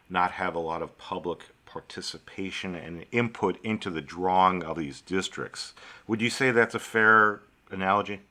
not 0.08 0.32
have 0.32 0.54
a 0.54 0.60
lot 0.60 0.82
of 0.82 0.96
public 0.98 1.40
participation 1.70 2.74
and 2.74 3.06
input 3.12 3.58
into 3.62 3.90
the 3.90 4.00
drawing 4.00 4.62
of 4.64 4.76
these 4.76 5.00
districts. 5.00 5.72
Would 6.08 6.20
you 6.20 6.30
say 6.30 6.50
that's 6.50 6.74
a 6.74 6.80
fair 6.80 7.42
analogy? 7.70 8.22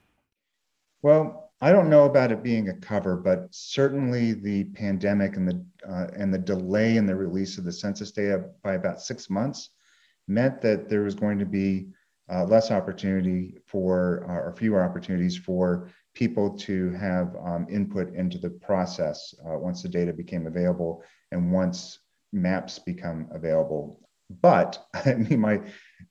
Well, 1.01 1.51
I 1.61 1.71
don't 1.71 1.89
know 1.89 2.05
about 2.05 2.31
it 2.33 2.43
being 2.43 2.67
a 2.67 2.73
cover, 2.73 3.15
but 3.15 3.47
certainly 3.51 4.33
the 4.33 4.65
pandemic 4.65 5.37
and 5.37 5.47
the 5.47 5.65
uh, 5.89 6.07
and 6.15 6.33
the 6.33 6.37
delay 6.37 6.97
in 6.97 7.05
the 7.05 7.15
release 7.15 7.57
of 7.57 7.63
the 7.63 7.71
census 7.71 8.11
data 8.11 8.45
by 8.63 8.73
about 8.73 9.01
six 9.01 9.29
months 9.29 9.69
meant 10.27 10.61
that 10.61 10.89
there 10.89 11.03
was 11.03 11.15
going 11.15 11.39
to 11.39 11.45
be 11.45 11.87
uh, 12.31 12.43
less 12.45 12.71
opportunity 12.71 13.57
for 13.65 14.25
uh, 14.29 14.47
or 14.47 14.55
fewer 14.57 14.83
opportunities 14.83 15.37
for 15.37 15.89
people 16.13 16.57
to 16.57 16.91
have 16.91 17.35
um, 17.43 17.65
input 17.69 18.13
into 18.13 18.37
the 18.37 18.49
process 18.49 19.33
uh, 19.45 19.57
once 19.57 19.81
the 19.81 19.89
data 19.89 20.11
became 20.11 20.47
available 20.47 21.03
and 21.31 21.51
once 21.51 21.99
maps 22.31 22.79
become 22.79 23.27
available. 23.31 23.99
But 24.41 24.83
I 25.05 25.15
mean, 25.15 25.39
my 25.39 25.61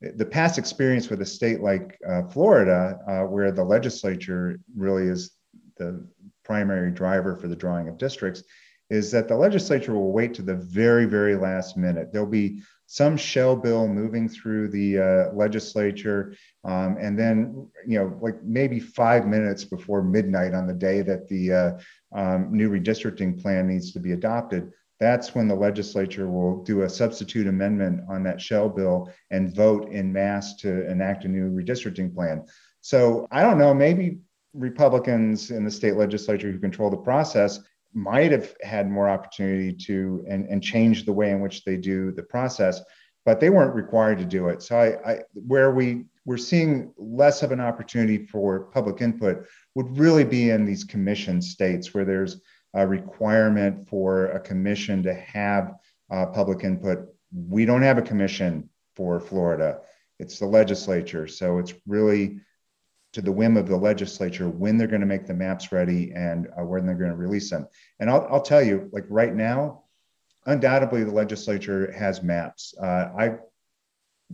the 0.01 0.27
past 0.27 0.59
experience 0.59 1.09
with 1.09 1.23
a 1.23 1.27
state 1.27 1.61
like 1.61 1.99
uh, 2.09 2.23
Florida, 2.29 2.99
uh, 3.07 3.23
where 3.23 3.53
the 3.53 3.65
legislature 3.65 4.61
really 4.77 5.05
is 5.05 5.33
the 5.77 6.07
primary 6.45 6.91
driver 6.91 7.37
for 7.37 7.49
the 7.49 7.57
drawing 7.57 7.89
of 7.89 7.99
districts, 7.99 8.43
is 8.91 9.11
that 9.11 9.29
the 9.29 9.37
legislature 9.37 9.93
will 9.93 10.13
wait 10.13 10.35
to 10.35 10.43
the 10.43 10.55
very, 10.55 11.05
very 11.05 11.37
last 11.37 11.77
minute. 11.77 12.13
There'll 12.13 12.27
be 12.27 12.63
some 12.87 13.19
shell 13.19 13.55
bill 13.55 13.87
moving 13.87 14.29
through 14.29 14.69
the 14.69 14.99
uh, 14.99 15.35
legislature, 15.35 16.35
um, 16.65 16.97
and 16.99 17.19
then 17.19 17.69
you 17.87 17.99
know, 17.99 18.19
like 18.23 18.43
maybe 18.43 18.81
five 18.81 19.27
minutes 19.27 19.65
before 19.65 20.03
midnight 20.03 20.55
on 20.55 20.67
the 20.67 20.73
day 20.73 21.03
that 21.03 21.29
the 21.29 21.53
uh, 21.53 21.79
um, 22.15 22.49
new 22.51 22.71
redistricting 22.71 23.41
plan 23.41 23.69
needs 23.69 23.93
to 23.93 24.01
be 24.01 24.13
adopted, 24.13 24.73
that's 25.01 25.35
when 25.35 25.47
the 25.47 25.55
legislature 25.55 26.29
will 26.29 26.63
do 26.65 26.83
a 26.83 26.91
substitute 26.91 27.47
amendment 27.47 28.03
on 28.09 28.23
that 28.25 28.41
shell 28.41 28.69
bill 28.69 29.13
and 29.31 29.55
vote 29.55 29.91
in 29.91 30.13
mass 30.13 30.57
to 30.57 30.89
enact 30.91 31.25
a 31.25 31.29
new 31.29 31.51
redistricting 31.51 32.13
plan. 32.13 32.45
So 32.81 33.27
I 33.31 33.43
don't 33.43 33.59
know, 33.59 33.73
maybe 33.73 34.19
Republicans 34.55 35.51
in 35.51 35.65
the 35.65 35.71
state 35.71 35.97
legislature 35.97 36.51
who 36.51 36.59
control 36.59 36.91
the 36.91 36.97
process 36.97 37.61
might 37.95 38.33
have 38.33 38.55
had 38.63 38.91
more 38.91 39.09
opportunity 39.09 39.73
to 39.73 40.25
and, 40.29 40.47
and 40.47 40.63
change 40.63 41.05
the 41.05 41.13
way 41.13 41.31
in 41.31 41.41
which 41.41 41.65
they 41.65 41.77
do 41.77 42.13
the 42.13 42.23
process, 42.23 42.81
but 43.25 43.41
they 43.41 43.51
weren't 43.51 43.75
required 43.75 44.19
to 44.19 44.25
do 44.25 44.49
it. 44.49 44.63
So 44.63 44.79
I, 44.79 45.13
I 45.13 45.21
where 45.35 45.73
we 45.73 46.05
we're 46.25 46.37
seeing 46.37 46.93
less 46.99 47.43
of 47.43 47.53
an 47.53 47.61
opportunity 47.61 48.27
for 48.27 48.65
public 48.65 49.01
input 49.01 49.47
would 49.75 49.97
really 49.97 50.25
be 50.25 50.51
in 50.51 50.67
these 50.67 50.85
commission 50.85 51.41
states 51.41 51.95
where 51.95 52.05
there's 52.05 52.43
a 52.79 52.87
requirement 52.87 53.89
for 53.89 54.27
a 54.27 54.41
commission 54.41 55.03
to 55.03 55.13
have 55.15 55.75
uh, 56.11 56.27
public 56.27 56.63
input. 56.63 57.09
We 57.33 57.65
don't 57.65 57.83
have 57.83 57.99
a 57.99 58.03
commission 58.03 58.71
for 58.95 59.19
Florida. 59.19 59.81
It's 60.21 60.39
the 60.39 60.47
legislature. 60.47 61.27
So 61.27 61.59
it's 61.59 61.75
really 61.87 62.41
to 63.15 63.21
the 63.21 63.33
whim 63.33 63.57
of 63.57 63.67
the 63.67 63.77
legislature 63.77 64.49
when 64.49 64.79
they're 64.79 64.87
going 64.87 65.01
to 65.01 65.07
make 65.07 65.27
the 65.27 65.35
maps 65.35 65.73
ready 65.73 66.13
and 66.15 66.47
uh, 66.57 66.65
when 66.65 66.87
they're 66.87 66.95
going 66.95 67.11
to 67.11 67.17
release 67.17 67.51
them. 67.51 67.67
And 67.99 68.09
I'll, 68.09 68.29
I'll 68.31 68.43
tell 68.43 68.63
you, 68.63 68.89
like 68.93 69.07
right 69.09 69.35
now, 69.35 69.85
undoubtedly 70.47 71.03
the 71.03 71.11
legislature 71.11 71.93
has 71.93 72.23
maps. 72.23 72.75
Uh, 72.81 73.11
I've 73.17 73.41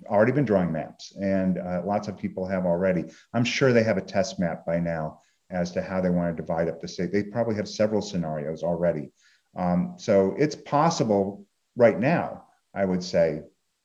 already 0.07 0.33
been 0.33 0.45
drawing 0.45 0.73
maps, 0.73 1.15
and 1.19 1.59
uh, 1.59 1.81
lots 1.85 2.09
of 2.09 2.19
people 2.19 2.47
have 2.47 2.67
already. 2.67 3.05
I'm 3.33 3.45
sure 3.45 3.73
they 3.73 3.85
have 3.85 3.97
a 3.97 4.03
test 4.03 4.39
map 4.39 4.67
by 4.67 4.81
now 4.81 5.21
as 5.55 5.71
to 5.71 5.83
how 5.83 6.01
they 6.01 6.11
want 6.11 6.37
to 6.37 6.43
divide 6.43 6.69
up 6.69 6.81
the 6.81 6.89
state. 6.89 7.13
They 7.13 7.23
probably 7.23 7.55
have 7.55 7.69
several 7.69 8.03
scenarios 8.03 8.63
already. 8.63 9.11
Um, 9.57 9.95
so 9.97 10.35
it's 10.37 10.57
possible 10.57 11.47
right 11.77 11.99
now, 11.99 12.45
I 12.75 12.85
would 12.85 13.03
say, 13.03 13.43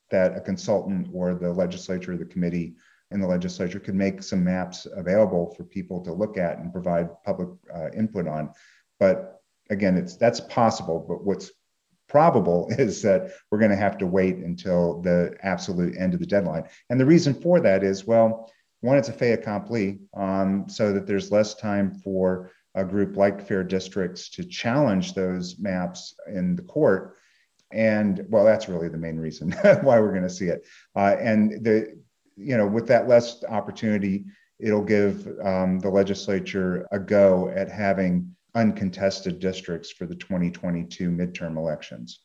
that 0.09 0.35
a 0.35 0.41
consultant 0.41 1.09
or 1.13 1.35
the 1.35 1.53
legislature 1.53 2.17
the 2.17 2.25
committee 2.25 2.75
in 3.11 3.21
the 3.21 3.27
legislature 3.27 3.79
could 3.79 3.95
make 3.95 4.23
some 4.23 4.43
maps 4.43 4.87
available 4.95 5.53
for 5.55 5.63
people 5.63 6.01
to 6.03 6.11
look 6.11 6.37
at 6.37 6.57
and 6.57 6.73
provide 6.73 7.09
public 7.23 7.49
uh, 7.73 7.89
input 7.91 8.27
on. 8.27 8.51
But 8.99 9.41
again, 9.69 9.95
it's 9.95 10.15
that's 10.15 10.39
possible. 10.41 11.05
But 11.07 11.23
what's 11.23 11.51
probable 12.07 12.67
is 12.77 13.01
that 13.03 13.31
we're 13.51 13.59
going 13.59 13.71
to 13.71 13.77
have 13.77 13.97
to 13.99 14.07
wait 14.07 14.37
until 14.37 15.01
the 15.01 15.35
absolute 15.43 15.95
end 15.97 16.13
of 16.13 16.19
the 16.19 16.25
deadline. 16.25 16.63
And 16.89 16.99
the 16.99 17.05
reason 17.05 17.33
for 17.33 17.59
that 17.59 17.83
is, 17.83 18.05
well, 18.05 18.51
one, 18.81 18.97
it's 18.97 19.09
a 19.09 19.13
fait 19.13 19.33
accompli, 19.33 19.99
um, 20.15 20.65
so 20.67 20.93
that 20.93 21.05
there's 21.05 21.31
less 21.31 21.55
time 21.55 21.93
for 21.93 22.51
a 22.75 22.83
group 22.83 23.17
like 23.17 23.45
Fair 23.45 23.63
Districts 23.63 24.29
to 24.29 24.43
challenge 24.43 25.13
those 25.13 25.57
maps 25.59 26.15
in 26.27 26.55
the 26.55 26.61
court. 26.61 27.15
And 27.71 28.25
well, 28.29 28.45
that's 28.45 28.69
really 28.69 28.89
the 28.89 28.97
main 28.97 29.17
reason 29.17 29.51
why 29.81 29.99
we're 29.99 30.11
going 30.11 30.23
to 30.23 30.29
see 30.29 30.47
it. 30.47 30.65
Uh, 30.95 31.15
and 31.19 31.63
the, 31.63 31.99
you 32.35 32.57
know, 32.57 32.67
with 32.67 32.87
that 32.87 33.07
less 33.07 33.43
opportunity, 33.43 34.25
it'll 34.59 34.83
give 34.83 35.27
um, 35.43 35.79
the 35.79 35.89
legislature 35.89 36.87
a 36.91 36.99
go 36.99 37.49
at 37.49 37.69
having 37.69 38.35
uncontested 38.55 39.39
districts 39.39 39.91
for 39.91 40.05
the 40.05 40.15
2022 40.15 41.09
midterm 41.09 41.57
elections. 41.57 42.21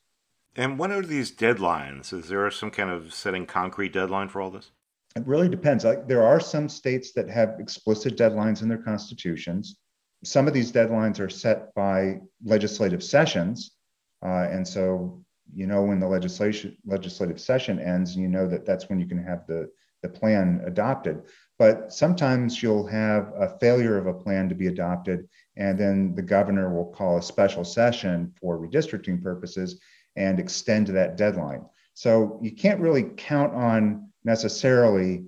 And 0.57 0.79
when 0.79 0.93
are 0.93 1.03
these 1.03 1.33
deadlines? 1.33 2.13
Is 2.13 2.29
there 2.29 2.49
some 2.51 2.71
kind 2.71 2.91
of 2.91 3.13
setting 3.13 3.45
concrete 3.45 3.93
deadline 3.93 4.29
for 4.29 4.41
all 4.41 4.51
this? 4.51 4.71
It 5.17 5.27
really 5.27 5.49
depends. 5.49 5.85
Like 5.85 6.09
there 6.09 6.25
are 6.25 6.41
some 6.41 6.69
states 6.69 7.13
that 7.13 7.31
have 7.31 7.61
explicit 7.61 8.17
deadlines 8.17 8.63
in 8.63 8.69
their 8.69 8.83
constitutions. 8.83 9.77
Some 10.25 10.49
of 10.49 10.55
these 10.55 10.73
deadlines 10.73 11.21
are 11.21 11.31
set 11.31 11.73
by 11.75 12.21
legislative 12.45 13.03
sessions, 13.03 13.77
uh, 14.25 14.49
and 14.51 14.67
so 14.67 15.23
you 15.55 15.67
know 15.67 15.83
when 15.83 16.01
the 16.01 16.09
legislation 16.09 16.77
legislative 16.85 17.41
session 17.41 17.79
ends, 17.79 18.15
and 18.15 18.23
you 18.23 18.29
know 18.29 18.49
that 18.49 18.67
that's 18.67 18.89
when 18.89 18.99
you 18.99 19.07
can 19.07 19.23
have 19.23 19.47
the 19.47 19.71
the 20.03 20.09
plan 20.09 20.63
adopted. 20.67 21.23
But 21.59 21.93
sometimes 21.93 22.61
you'll 22.61 22.87
have 22.87 23.33
a 23.39 23.57
failure 23.61 23.97
of 23.97 24.09
a 24.09 24.15
plan 24.15 24.49
to 24.49 24.55
be 24.57 24.67
adopted, 24.67 25.29
and 25.57 25.79
then 25.79 26.17
the 26.17 26.23
governor 26.23 26.75
will 26.75 26.87
call 26.93 27.19
a 27.19 27.23
special 27.23 27.65
session 27.65 28.35
for 28.41 28.59
redistricting 28.59 29.23
purposes 29.23 29.81
and 30.17 30.41
extend 30.41 30.89
that 30.89 31.17
deadline. 31.17 31.65
So 31.95 32.41
you 32.43 32.51
can't 32.51 32.81
really 32.81 33.05
count 33.17 33.55
on 33.55 34.11
necessarily 34.25 35.25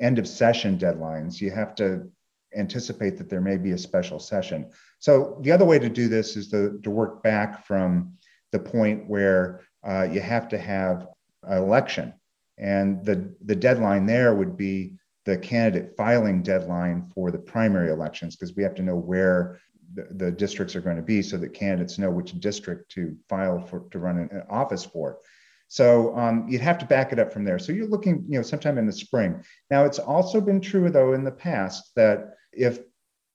end 0.00 0.18
of 0.18 0.28
session 0.28 0.78
deadlines. 0.78 1.40
You 1.40 1.50
have 1.50 1.74
to 1.76 2.10
anticipate 2.56 3.16
that 3.18 3.28
there 3.28 3.40
may 3.40 3.56
be 3.56 3.72
a 3.72 3.78
special 3.78 4.18
session. 4.18 4.70
So 4.98 5.38
the 5.42 5.52
other 5.52 5.64
way 5.64 5.78
to 5.78 5.88
do 5.88 6.08
this 6.08 6.36
is 6.36 6.48
to, 6.50 6.78
to 6.82 6.90
work 6.90 7.22
back 7.22 7.66
from 7.66 8.14
the 8.52 8.58
point 8.58 9.08
where 9.08 9.60
uh, 9.86 10.08
you 10.10 10.20
have 10.20 10.48
to 10.48 10.58
have 10.58 11.08
an 11.42 11.58
election. 11.58 12.14
And 12.58 13.04
the, 13.04 13.34
the 13.44 13.56
deadline 13.56 14.06
there 14.06 14.34
would 14.34 14.56
be 14.56 14.94
the 15.24 15.36
candidate 15.38 15.96
filing 15.96 16.42
deadline 16.42 17.02
for 17.14 17.30
the 17.30 17.38
primary 17.38 17.90
elections, 17.90 18.36
because 18.36 18.54
we 18.54 18.62
have 18.62 18.74
to 18.76 18.82
know 18.82 18.96
where 18.96 19.58
the, 19.94 20.06
the, 20.10 20.30
districts 20.30 20.76
are 20.76 20.80
going 20.80 20.96
to 20.96 21.02
be 21.02 21.22
so 21.22 21.36
that 21.38 21.54
candidates 21.54 21.98
know 21.98 22.10
which 22.10 22.38
district 22.40 22.90
to 22.92 23.16
file 23.28 23.60
for 23.60 23.86
to 23.90 23.98
run 23.98 24.18
an 24.18 24.42
office 24.50 24.84
for. 24.84 25.18
So 25.74 26.16
um, 26.16 26.46
you'd 26.48 26.60
have 26.60 26.78
to 26.78 26.86
back 26.86 27.12
it 27.12 27.18
up 27.18 27.32
from 27.32 27.42
there. 27.42 27.58
So 27.58 27.72
you're 27.72 27.88
looking, 27.88 28.24
you 28.28 28.38
know, 28.38 28.42
sometime 28.42 28.78
in 28.78 28.86
the 28.86 28.92
spring. 28.92 29.42
Now, 29.72 29.84
it's 29.84 29.98
also 29.98 30.40
been 30.40 30.60
true, 30.60 30.88
though, 30.88 31.14
in 31.14 31.24
the 31.24 31.32
past 31.32 31.90
that 31.96 32.36
if 32.52 32.78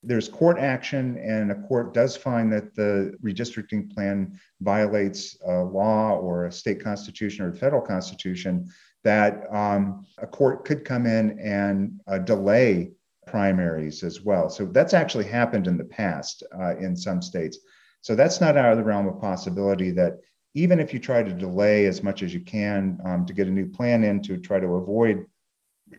there's 0.04 0.30
court 0.30 0.58
action 0.58 1.18
and 1.18 1.52
a 1.52 1.56
court 1.68 1.94
does 1.94 2.16
find 2.16 2.50
that 2.54 2.74
the 2.76 3.14
redistricting 3.22 3.94
plan 3.94 4.40
violates 4.62 5.36
a 5.46 5.56
law 5.62 6.16
or 6.16 6.46
a 6.46 6.52
state 6.52 6.82
constitution 6.82 7.44
or 7.44 7.50
a 7.50 7.56
federal 7.58 7.82
constitution, 7.82 8.70
that 9.04 9.44
um, 9.54 10.06
a 10.20 10.26
court 10.26 10.64
could 10.64 10.86
come 10.86 11.06
in 11.06 11.38
and 11.40 12.00
uh, 12.08 12.20
delay 12.20 12.90
primaries 13.28 14.02
as 14.02 14.22
well. 14.22 14.50
So 14.50 14.64
that's 14.66 14.94
actually 14.94 15.26
happened 15.26 15.68
in 15.68 15.78
the 15.78 15.84
past 15.84 16.44
uh, 16.58 16.78
in 16.78 16.96
some 16.96 17.22
states. 17.22 17.58
So 18.00 18.16
that's 18.16 18.40
not 18.40 18.56
out 18.56 18.72
of 18.72 18.78
the 18.78 18.86
realm 18.86 19.10
of 19.10 19.20
possibility 19.20 19.92
that 19.92 20.20
even 20.54 20.80
if 20.80 20.94
you 20.94 21.00
try 21.00 21.24
to 21.24 21.34
delay 21.34 21.86
as 21.86 22.04
much 22.04 22.24
as 22.24 22.34
you 22.34 22.40
can 22.40 23.00
um, 23.06 23.26
to 23.26 23.34
get 23.34 23.48
a 23.48 23.52
new 23.52 23.68
plan 23.68 24.04
in 24.04 24.22
to 24.24 24.38
try 24.38 24.60
to 24.60 24.68
avoid 24.68 25.26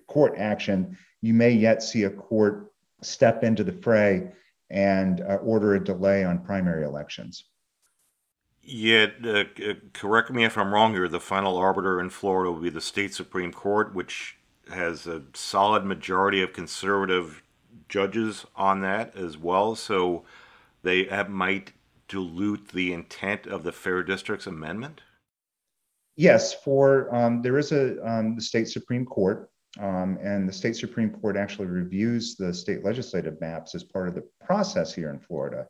court 0.06 0.34
action, 0.36 0.96
you 1.22 1.34
may 1.34 1.50
yet 1.50 1.82
see 1.82 2.04
a 2.04 2.10
court 2.10 2.72
step 3.02 3.44
into 3.44 3.64
the 3.64 3.72
fray 3.72 4.32
and 4.70 5.20
uh, 5.20 5.36
order 5.36 5.74
a 5.74 5.84
delay 5.84 6.24
on 6.24 6.38
primary 6.38 6.84
elections. 6.84 7.44
Yeah, 8.62 9.06
uh, 9.26 9.44
correct 9.92 10.30
me 10.30 10.44
if 10.44 10.56
I'm 10.58 10.72
wrong 10.72 10.92
here, 10.92 11.08
the 11.08 11.20
final 11.20 11.56
arbiter 11.56 12.00
in 12.00 12.10
Florida 12.10 12.52
will 12.52 12.60
be 12.60 12.70
the 12.70 12.80
state 12.80 13.14
Supreme 13.14 13.52
Court, 13.52 13.94
which 13.94 14.36
has 14.72 15.06
a 15.06 15.22
solid 15.34 15.84
majority 15.84 16.42
of 16.42 16.52
conservative 16.52 17.42
judges 17.88 18.46
on 18.54 18.80
that 18.82 19.16
as 19.16 19.36
well. 19.36 19.74
So 19.74 20.24
they 20.82 21.06
might 21.28 21.72
dilute 22.10 22.68
the 22.72 22.92
intent 22.92 23.46
of 23.46 23.62
the 23.62 23.72
Fair 23.72 24.02
Districts 24.02 24.46
Amendment? 24.46 25.00
Yes, 26.16 26.52
for 26.52 27.14
um, 27.14 27.40
there 27.40 27.56
is 27.56 27.72
a 27.72 28.04
um, 28.06 28.34
the 28.34 28.42
state 28.42 28.68
Supreme 28.68 29.06
Court, 29.06 29.48
Um, 29.78 30.18
and 30.20 30.48
the 30.48 30.52
state 30.52 30.76
Supreme 30.76 31.10
Court 31.10 31.36
actually 31.36 31.68
reviews 31.68 32.36
the 32.36 32.52
state 32.52 32.84
legislative 32.84 33.40
maps 33.40 33.74
as 33.74 33.84
part 33.84 34.08
of 34.08 34.14
the 34.14 34.28
process 34.44 34.92
here 34.92 35.10
in 35.10 35.20
Florida. 35.20 35.66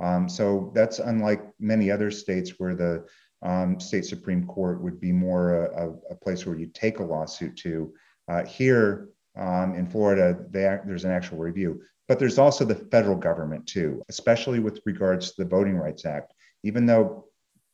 Um, 0.00 0.28
so 0.28 0.72
that's 0.74 0.98
unlike 0.98 1.42
many 1.60 1.90
other 1.90 2.10
states 2.10 2.54
where 2.58 2.74
the 2.74 3.06
um, 3.42 3.78
state 3.78 4.04
Supreme 4.04 4.44
Court 4.46 4.82
would 4.82 4.98
be 5.00 5.12
more 5.12 5.66
a, 5.66 5.92
a, 6.10 6.16
place 6.16 6.44
where 6.44 6.58
you 6.58 6.66
take 6.66 6.98
a 6.98 7.04
lawsuit 7.04 7.56
to. 7.58 7.92
Uh, 8.26 8.44
here 8.44 9.10
um, 9.36 9.74
in 9.74 9.86
Florida, 9.86 10.36
they, 10.50 10.62
there's 10.86 11.04
an 11.04 11.12
actual 11.12 11.38
review. 11.38 11.80
But 12.08 12.18
there's 12.18 12.38
also 12.38 12.64
the 12.64 12.74
federal 12.74 13.16
government 13.16 13.66
too, 13.66 14.02
especially 14.08 14.58
with 14.58 14.80
regards 14.84 15.32
to 15.32 15.42
the 15.42 15.48
Voting 15.48 15.76
Rights 15.76 16.04
Act. 16.04 16.34
Even 16.62 16.86
though 16.86 17.26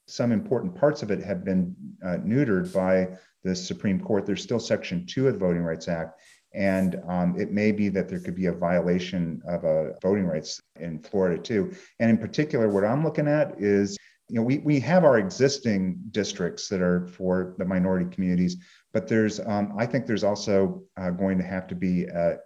some 0.07 0.33
important 0.33 0.75
parts 0.75 1.03
of 1.03 1.11
it 1.11 1.23
have 1.23 1.45
been 1.45 1.75
uh, 2.05 2.19
neutered 2.19 2.73
by 2.73 3.17
the 3.45 3.55
Supreme 3.55 4.01
Court, 4.01 4.27
there's 4.27 4.43
still 4.43 4.61
Section 4.61 5.07
2 5.07 5.29
of 5.29 5.35
the 5.35 5.39
Voting 5.39 5.63
Rights 5.63 5.89
Act. 5.89 6.21
And 6.53 7.01
um, 7.09 7.39
it 7.39 7.53
may 7.53 7.71
be 7.71 7.89
that 7.91 8.09
there 8.09 8.19
could 8.19 8.35
be 8.35 8.47
a 8.47 8.53
violation 8.53 9.41
of 9.47 9.65
uh, 9.65 9.99
voting 10.03 10.27
rights 10.27 10.61
in 10.81 10.99
Florida 10.99 11.41
too. 11.41 11.73
And 12.01 12.11
in 12.11 12.19
particular, 12.19 12.69
what 12.69 12.85
I'm 12.85 13.05
looking 13.05 13.29
at 13.29 13.61
is 13.61 13.97
you 14.31 14.37
know, 14.37 14.43
we, 14.43 14.59
we 14.59 14.79
have 14.81 15.05
our 15.05 15.19
existing 15.19 15.99
districts 16.13 16.69
that 16.69 16.81
are 16.81 17.07
for 17.09 17.55
the 17.59 17.65
minority 17.65 18.07
communities, 18.15 18.59
but 18.93 19.09
there's, 19.09 19.41
um, 19.41 19.75
I 19.77 19.87
think 19.87 20.07
there's 20.07 20.23
also 20.23 20.85
uh, 20.97 21.11
going 21.11 21.37
to 21.39 21.45
have 21.45 21.67
to 21.69 21.75
be 21.75 22.05
a, 22.05 22.37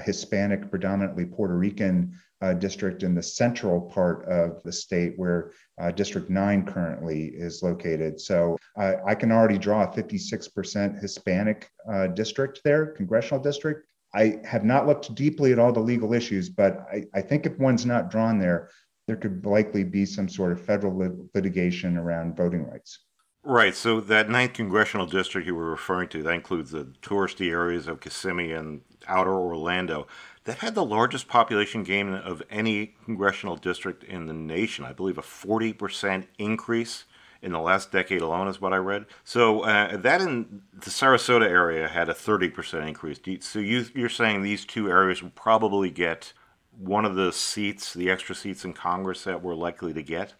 a 0.00 0.02
Hispanic, 0.02 0.70
predominantly 0.70 1.24
Puerto 1.24 1.56
Rican 1.56 2.12
uh, 2.42 2.54
district 2.54 3.02
in 3.02 3.14
the 3.14 3.22
central 3.22 3.80
part 3.80 4.24
of 4.26 4.62
the 4.62 4.72
state 4.72 5.12
where 5.16 5.52
uh, 5.78 5.90
District 5.90 6.30
9 6.30 6.64
currently 6.64 7.26
is 7.26 7.62
located. 7.62 8.18
So 8.20 8.56
I 8.78 9.14
can 9.14 9.30
already 9.30 9.58
draw 9.58 9.84
a 9.84 9.88
56% 9.88 11.00
Hispanic 11.00 11.68
uh, 11.92 12.06
district 12.08 12.62
there, 12.64 12.86
congressional 12.86 13.42
district. 13.42 13.86
I 14.14 14.38
have 14.44 14.64
not 14.64 14.86
looked 14.86 15.14
deeply 15.14 15.52
at 15.52 15.58
all 15.58 15.72
the 15.72 15.80
legal 15.80 16.14
issues, 16.14 16.48
but 16.48 16.86
I, 16.92 17.04
I 17.14 17.20
think 17.20 17.46
if 17.46 17.58
one's 17.58 17.86
not 17.86 18.10
drawn 18.10 18.38
there, 18.38 18.70
there 19.06 19.16
could 19.16 19.44
likely 19.44 19.84
be 19.84 20.06
some 20.06 20.28
sort 20.28 20.52
of 20.52 20.60
federal 20.60 20.96
lit- 20.96 21.34
litigation 21.34 21.96
around 21.96 22.36
voting 22.36 22.64
rights. 22.64 23.00
Right. 23.42 23.74
So 23.74 24.00
that 24.00 24.28
ninth 24.28 24.54
congressional 24.54 25.06
district 25.06 25.46
you 25.46 25.54
were 25.54 25.70
referring 25.70 26.08
to, 26.10 26.22
that 26.22 26.34
includes 26.34 26.70
the 26.70 26.84
touristy 27.02 27.50
areas 27.50 27.86
of 27.86 28.00
Kissimmee 28.00 28.52
and 28.52 28.82
outer 29.06 29.32
Orlando. 29.32 30.06
That 30.44 30.58
had 30.58 30.74
the 30.74 30.84
largest 30.84 31.28
population 31.28 31.84
gain 31.84 32.14
of 32.14 32.42
any 32.50 32.94
congressional 33.04 33.56
district 33.56 34.04
in 34.04 34.26
the 34.26 34.32
nation. 34.32 34.84
I 34.84 34.92
believe 34.92 35.18
a 35.18 35.22
40% 35.22 36.26
increase 36.38 37.04
in 37.42 37.52
the 37.52 37.60
last 37.60 37.90
decade 37.90 38.20
alone 38.20 38.48
is 38.48 38.60
what 38.60 38.72
I 38.72 38.76
read. 38.76 39.06
So 39.24 39.60
uh, 39.60 39.96
that 39.96 40.20
in 40.20 40.62
the 40.72 40.90
Sarasota 40.90 41.48
area 41.48 41.88
had 41.88 42.08
a 42.08 42.14
30% 42.14 42.86
increase. 42.86 43.20
So 43.46 43.58
you, 43.58 43.86
you're 43.94 44.08
saying 44.08 44.42
these 44.42 44.64
two 44.64 44.90
areas 44.90 45.22
will 45.22 45.30
probably 45.30 45.90
get 45.90 46.32
one 46.76 47.04
of 47.04 47.14
the 47.14 47.32
seats, 47.32 47.92
the 47.94 48.10
extra 48.10 48.34
seats 48.34 48.64
in 48.64 48.72
Congress 48.72 49.24
that 49.24 49.42
we're 49.42 49.54
likely 49.54 49.92
to 49.92 50.02
get? 50.02 50.34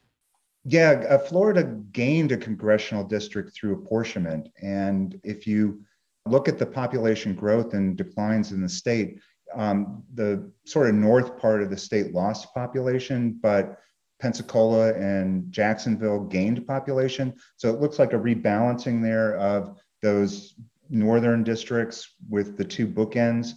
Yeah, 0.64 1.04
uh, 1.08 1.18
Florida 1.18 1.64
gained 1.92 2.32
a 2.32 2.36
congressional 2.36 3.04
district 3.04 3.54
through 3.54 3.74
apportionment. 3.74 4.48
And 4.62 5.18
if 5.24 5.46
you 5.46 5.82
look 6.30 6.48
at 6.48 6.58
the 6.58 6.66
population 6.66 7.34
growth 7.34 7.74
and 7.74 7.96
declines 7.96 8.52
in 8.52 8.60
the 8.60 8.68
state, 8.68 9.20
um, 9.54 10.02
the 10.14 10.50
sort 10.64 10.88
of 10.88 10.94
north 10.94 11.38
part 11.38 11.62
of 11.62 11.70
the 11.70 11.76
state 11.76 12.14
lost 12.14 12.54
population, 12.54 13.38
but 13.40 13.78
Pensacola 14.20 14.92
and 14.94 15.50
Jacksonville 15.50 16.20
gained 16.20 16.66
population. 16.66 17.34
So 17.56 17.72
it 17.72 17.80
looks 17.80 17.98
like 17.98 18.12
a 18.12 18.18
rebalancing 18.18 19.02
there 19.02 19.36
of 19.36 19.78
those 20.02 20.54
northern 20.88 21.42
districts 21.42 22.14
with 22.28 22.56
the 22.56 22.64
two 22.64 22.86
bookends 22.86 23.52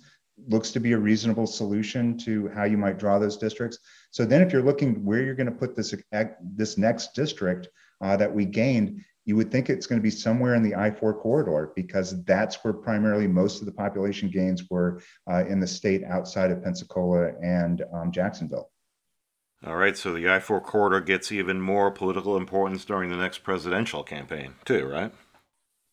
looks 0.47 0.71
to 0.71 0.79
be 0.79 0.93
a 0.93 0.97
reasonable 0.97 1.47
solution 1.47 2.17
to 2.17 2.49
how 2.49 2.63
you 2.63 2.77
might 2.77 2.97
draw 2.97 3.19
those 3.19 3.38
districts. 3.38 3.79
So 4.12 4.25
then, 4.25 4.41
if 4.41 4.51
you're 4.51 4.63
looking 4.63 5.03
where 5.05 5.21
you're 5.21 5.36
going 5.36 5.51
to 5.51 5.51
put 5.51 5.75
this 5.75 5.93
this 6.55 6.77
next 6.77 7.13
district 7.13 7.67
uh, 8.01 8.17
that 8.17 8.33
we 8.33 8.45
gained, 8.45 9.03
you 9.25 9.36
would 9.36 9.51
think 9.51 9.69
it's 9.69 9.88
going 9.88 9.99
to 9.99 10.03
be 10.03 10.09
somewhere 10.09 10.55
in 10.55 10.63
the 10.63 10.75
I-4 10.75 11.19
corridor 11.19 11.71
because 11.75 12.23
that's 12.25 12.63
where 12.63 12.73
primarily 12.73 13.27
most 13.27 13.62
of 13.62 13.65
the 13.65 13.71
population 13.71 14.29
gains 14.29 14.69
were 14.69 15.01
uh, 15.31 15.45
in 15.45 15.59
the 15.59 15.67
state 15.67 16.03
outside 16.03 16.51
of 16.51 16.63
Pensacola 16.63 17.31
and 17.41 17.83
um, 17.93 18.12
Jacksonville. 18.12 18.69
All 19.65 19.77
right, 19.77 19.95
so 19.95 20.13
the 20.13 20.29
I-4 20.29 20.62
corridor 20.62 20.99
gets 20.99 21.31
even 21.31 21.62
more 21.62 21.89
political 21.89 22.36
importance 22.36 22.83
during 22.83 23.09
the 23.09 23.15
next 23.15 23.39
presidential 23.39 24.03
campaign, 24.03 24.55
too, 24.65 24.86
right? 24.86 25.13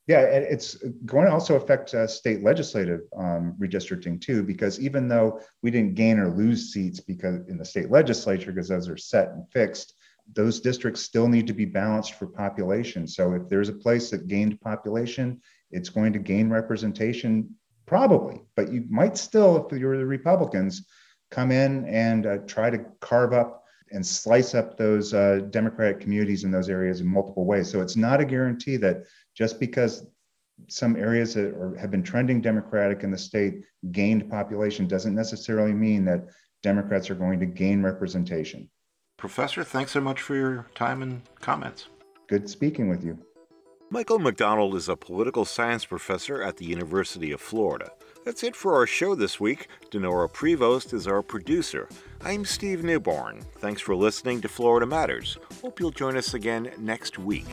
Yeah, 0.08 0.22
it's 0.22 0.74
going 1.06 1.26
to 1.26 1.32
also 1.32 1.54
affect 1.54 1.94
uh, 1.94 2.08
state 2.08 2.42
legislative 2.42 3.02
um, 3.16 3.54
redistricting 3.60 4.20
too, 4.20 4.42
because 4.42 4.80
even 4.80 5.06
though 5.06 5.40
we 5.62 5.70
didn't 5.70 5.94
gain 5.94 6.18
or 6.18 6.34
lose 6.34 6.72
seats 6.72 6.98
because 6.98 7.46
in 7.48 7.58
the 7.58 7.64
state 7.64 7.92
legislature, 7.92 8.50
because 8.50 8.66
those 8.66 8.88
are 8.88 8.96
set 8.96 9.28
and 9.28 9.44
fixed, 9.52 9.94
those 10.34 10.60
districts 10.60 11.02
still 11.02 11.28
need 11.28 11.46
to 11.46 11.52
be 11.52 11.64
balanced 11.64 12.14
for 12.14 12.26
population. 12.26 13.06
So 13.06 13.32
if 13.32 13.48
there's 13.48 13.68
a 13.68 13.74
place 13.74 14.10
that 14.10 14.28
gained 14.28 14.60
population, 14.60 15.40
it's 15.70 15.88
going 15.88 16.12
to 16.12 16.18
gain 16.18 16.50
representation, 16.50 17.54
probably. 17.86 18.42
But 18.56 18.72
you 18.72 18.84
might 18.88 19.16
still, 19.16 19.66
if 19.66 19.78
you're 19.78 19.98
the 19.98 20.06
Republicans, 20.06 20.86
come 21.30 21.50
in 21.50 21.84
and 21.86 22.26
uh, 22.26 22.38
try 22.46 22.70
to 22.70 22.84
carve 23.00 23.32
up 23.32 23.64
and 23.92 24.06
slice 24.06 24.54
up 24.54 24.76
those 24.76 25.14
uh, 25.14 25.40
Democratic 25.50 26.00
communities 26.00 26.44
in 26.44 26.50
those 26.50 26.68
areas 26.68 27.00
in 27.00 27.06
multiple 27.06 27.44
ways. 27.44 27.70
So 27.70 27.80
it's 27.80 27.96
not 27.96 28.20
a 28.20 28.24
guarantee 28.24 28.76
that 28.78 29.04
just 29.34 29.58
because 29.58 30.06
some 30.68 30.96
areas 30.96 31.34
that 31.34 31.54
are, 31.54 31.76
have 31.76 31.90
been 31.90 32.02
trending 32.02 32.40
Democratic 32.40 33.02
in 33.02 33.10
the 33.10 33.18
state 33.18 33.62
gained 33.90 34.30
population 34.30 34.86
doesn't 34.86 35.14
necessarily 35.14 35.72
mean 35.72 36.04
that 36.04 36.26
Democrats 36.62 37.10
are 37.10 37.14
going 37.14 37.40
to 37.40 37.46
gain 37.46 37.82
representation. 37.82 38.68
Professor, 39.20 39.62
thanks 39.62 39.92
so 39.92 40.00
much 40.00 40.22
for 40.22 40.34
your 40.34 40.66
time 40.74 41.02
and 41.02 41.20
comments. 41.40 41.88
Good 42.26 42.48
speaking 42.48 42.88
with 42.88 43.04
you. 43.04 43.18
Michael 43.90 44.18
McDonald 44.18 44.74
is 44.74 44.88
a 44.88 44.96
political 44.96 45.44
science 45.44 45.84
professor 45.84 46.42
at 46.42 46.56
the 46.56 46.64
University 46.64 47.30
of 47.30 47.40
Florida. 47.40 47.90
That's 48.24 48.42
it 48.42 48.56
for 48.56 48.74
our 48.74 48.86
show 48.86 49.14
this 49.14 49.38
week. 49.38 49.68
Dinorah 49.90 50.32
Prevost 50.32 50.94
is 50.94 51.06
our 51.06 51.20
producer. 51.20 51.86
I'm 52.22 52.46
Steve 52.46 52.82
Newborn. 52.82 53.42
Thanks 53.58 53.82
for 53.82 53.94
listening 53.94 54.40
to 54.40 54.48
Florida 54.48 54.86
Matters. 54.86 55.36
Hope 55.60 55.80
you'll 55.80 55.90
join 55.90 56.16
us 56.16 56.32
again 56.32 56.72
next 56.78 57.18
week. 57.18 57.46